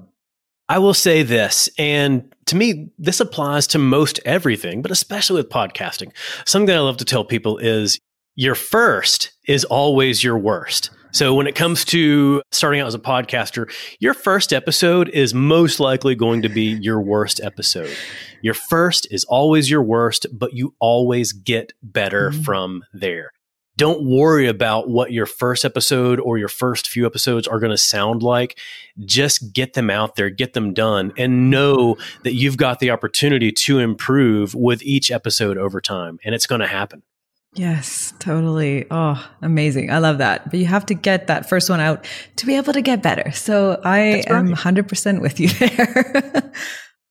I 0.69 0.78
will 0.78 0.93
say 0.93 1.23
this, 1.23 1.69
and 1.80 2.32
to 2.45 2.56
me, 2.56 2.91
this 3.00 3.19
applies 3.19 3.65
to 3.67 3.80
most 3.80 4.19
everything, 4.26 4.84
but 4.84 4.91
especially 4.91 5.38
with 5.41 5.50
podcasting. 5.50 6.12
Something 6.45 6.67
that 6.67 6.76
I 6.76 6.82
love 6.82 6.97
to 6.97 7.06
tell 7.06 7.23
people 7.23 7.58
is 7.58 8.00
your 8.36 8.54
first 8.54 9.32
is 9.47 9.63
always 9.63 10.23
your 10.23 10.38
worst. 10.38 10.91
So 11.12 11.34
when 11.34 11.48
it 11.48 11.56
comes 11.56 11.86
to 11.86 12.41
starting 12.52 12.82
out 12.82 12.88
as 12.88 12.96
a 12.96 13.00
podcaster, 13.00 13.72
your 14.00 14.13
first 14.13 14.54
episode 14.54 15.10
is 15.10 15.34
most 15.34 15.80
likely 15.80 16.15
going 16.15 16.41
to 16.41 16.50
be 16.50 16.78
your 16.82 17.02
worst 17.02 17.39
episode. 17.41 17.96
Your 18.41 18.54
first 18.54 19.08
is 19.12 19.24
always 19.26 19.70
your 19.70 19.82
worst, 19.82 20.26
but 20.32 20.54
you 20.54 20.76
always 20.80 21.34
get 21.34 21.74
better 21.82 22.32
mm-hmm. 22.32 22.41
from 22.41 22.84
there. 22.93 23.32
Don't 23.78 24.04
worry 24.04 24.48
about 24.48 24.89
what 24.89 25.12
your 25.12 25.28
first 25.28 25.63
episode 25.63 26.20
or 26.20 26.39
your 26.39 26.48
first 26.48 26.88
few 26.88 27.06
episodes 27.06 27.48
are 27.48 27.60
going 27.60 27.72
to 27.72 27.78
sound 27.78 28.24
like. 28.24 28.58
Just 29.06 29.54
get 29.54 29.74
them 29.74 29.91
out 29.91 30.15
there, 30.15 30.32
get 30.32 30.54
them 30.54 30.74
done, 30.74 31.13
and 31.15 31.52
know 31.52 31.96
that 32.24 32.34
you've 32.34 32.58
got 32.58 32.80
the 32.80 32.89
opportunity 32.89 33.52
to 33.52 33.78
improve 33.78 34.56
with 34.56 34.82
each 34.82 35.12
episode 35.12 35.60
over 35.60 35.80
time. 35.80 36.17
And 36.26 36.34
it's 36.34 36.48
going 36.48 36.62
to 36.62 36.67
happen. 36.67 37.04
Yes, 37.53 38.13
totally. 38.19 38.86
Oh, 38.91 39.23
amazing. 39.41 39.91
I 39.91 39.97
love 39.97 40.19
that. 40.19 40.49
But 40.49 40.60
you 40.60 40.65
have 40.65 40.86
to 40.88 40.93
get 40.93 41.27
that 41.27 41.49
first 41.49 41.69
one 41.69 41.79
out 41.79 42.05
to 42.38 42.45
be 42.45 42.55
able 42.55 42.73
to 42.73 42.81
get 42.81 43.01
better. 43.01 43.31
So 43.31 43.81
I 43.83 44.23
right. 44.29 44.31
am 44.31 44.53
100% 44.53 45.21
with 45.21 45.39
you 45.39 45.49
there. 45.49 46.51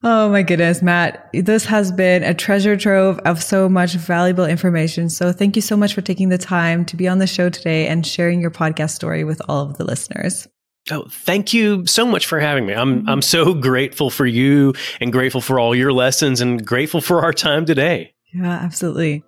oh 0.05 0.29
my 0.31 0.43
goodness, 0.43 0.83
Matt. 0.83 1.29
This 1.33 1.65
has 1.65 1.91
been 1.91 2.23
a 2.23 2.33
treasure 2.33 2.77
trove 2.77 3.19
of 3.21 3.43
so 3.43 3.69
much 3.69 3.95
valuable 3.95 4.45
information. 4.45 5.11
So 5.11 5.33
thank 5.33 5.57
you 5.57 5.63
so 5.63 5.77
much 5.77 5.95
for 5.95 6.01
taking 6.01 6.29
the 6.29 6.39
time 6.39 6.85
to 6.87 6.97
be 6.97 7.09
on 7.09 7.19
the 7.19 7.27
show 7.27 7.49
today 7.49 7.89
and 7.89 8.07
sharing 8.07 8.41
your 8.41 8.53
podcast 8.53 8.91
story 8.91 9.25
with 9.25 9.43
all 9.49 9.63
of 9.63 9.79
the 9.79 9.85
listeners. 9.85 10.47
Oh, 10.89 11.07
thank 11.11 11.53
you 11.53 11.85
so 11.87 12.07
much 12.07 12.27
for 12.27 12.39
having 12.39 12.65
me. 12.65 12.73
I'm. 12.73 13.09
I'm 13.09 13.23
so 13.23 13.55
grateful 13.55 14.09
for 14.09 14.25
you 14.25 14.73
and 15.01 15.11
grateful 15.11 15.41
for 15.41 15.59
all 15.59 15.75
your 15.75 15.93
lessons 15.93 16.41
and 16.41 16.65
grateful 16.65 17.01
for 17.01 17.25
our 17.25 17.33
time 17.33 17.67
today. 17.67 18.15
Yeah, 18.33 18.47
absolutely. 18.47 19.25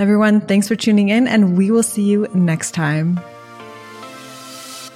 Everyone, 0.00 0.40
thanks 0.40 0.66
for 0.66 0.76
tuning 0.76 1.10
in, 1.10 1.28
and 1.28 1.58
we 1.58 1.70
will 1.70 1.82
see 1.82 2.04
you 2.04 2.26
next 2.32 2.70
time. 2.70 3.20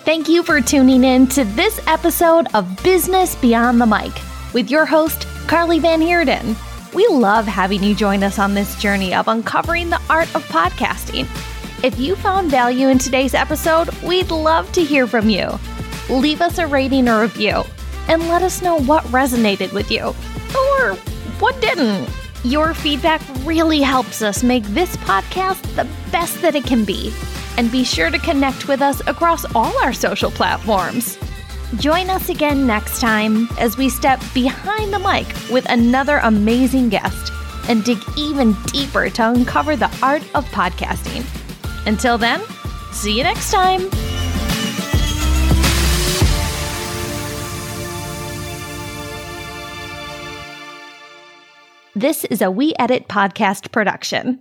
Thank 0.07 0.31
you 0.31 0.43
for 0.43 0.63
tuning 0.63 1.05
in 1.05 1.27
to 1.27 1.45
this 1.45 1.79
episode 1.87 2.47
of 2.55 2.83
Business 2.83 3.35
Beyond 3.35 3.83
the 3.83 3.87
Mic 3.87 4.13
with 4.55 4.71
your 4.71 4.87
host, 4.87 5.29
Carli 5.47 5.79
Van 5.79 6.01
Heerden. 6.01 6.57
We 6.95 7.07
love 7.09 7.45
having 7.45 7.83
you 7.83 7.95
join 7.95 8.23
us 8.23 8.39
on 8.39 8.55
this 8.55 8.81
journey 8.81 9.13
of 9.13 9.29
uncovering 9.29 9.91
the 9.91 10.01
art 10.09 10.35
of 10.35 10.43
podcasting. 10.45 11.27
If 11.85 11.99
you 11.99 12.17
found 12.17 12.51
value 12.51 12.89
in 12.89 12.97
today's 12.99 13.35
episode, 13.35 13.91
we'd 14.03 14.31
love 14.31 14.73
to 14.73 14.83
hear 14.83 15.07
from 15.07 15.29
you. 15.29 15.51
Leave 16.09 16.41
us 16.41 16.57
a 16.57 16.67
rating 16.67 17.11
or 17.11 17.21
review 17.21 17.63
and 18.09 18.27
let 18.29 18.43
us 18.43 18.63
know 18.63 18.81
what 18.81 19.05
resonated 19.05 19.71
with 19.75 19.91
you 19.91 20.15
or 20.57 20.95
what 21.41 21.61
didn't. 21.61 22.09
Your 22.45 22.75
feedback 22.75 23.23
really 23.45 23.81
helps 23.81 24.21
us 24.21 24.43
make 24.43 24.65
this 24.65 24.99
podcast 24.99 25.63
the 25.77 25.89
best 26.13 26.43
that 26.43 26.55
it 26.55 26.65
can 26.65 26.85
be. 26.85 27.11
And 27.57 27.73
be 27.73 27.85
sure 27.85 28.11
to 28.11 28.19
connect 28.19 28.69
with 28.69 28.83
us 28.83 29.01
across 29.07 29.47
all 29.55 29.77
our 29.83 29.95
social 29.95 30.31
platforms. 30.31 31.17
Join 31.77 32.11
us 32.11 32.29
again 32.29 32.67
next 32.67 33.01
time 33.01 33.49
as 33.59 33.79
we 33.79 33.89
step 33.89 34.21
behind 34.35 34.93
the 34.93 34.99
mic 34.99 35.27
with 35.51 35.65
another 35.71 36.19
amazing 36.19 36.91
guest 36.91 37.33
and 37.71 37.83
dig 37.83 37.99
even 38.19 38.55
deeper 38.67 39.09
to 39.09 39.31
uncover 39.31 39.75
the 39.75 39.91
art 40.03 40.23
of 40.35 40.45
podcasting. 40.47 41.25
Until 41.87 42.19
then, 42.19 42.43
see 42.93 43.17
you 43.17 43.23
next 43.23 43.51
time. 43.51 43.89
This 51.97 52.25
is 52.25 52.43
a 52.43 52.51
We 52.51 52.75
Edit 52.77 53.07
podcast 53.07 53.71
production. 53.71 54.41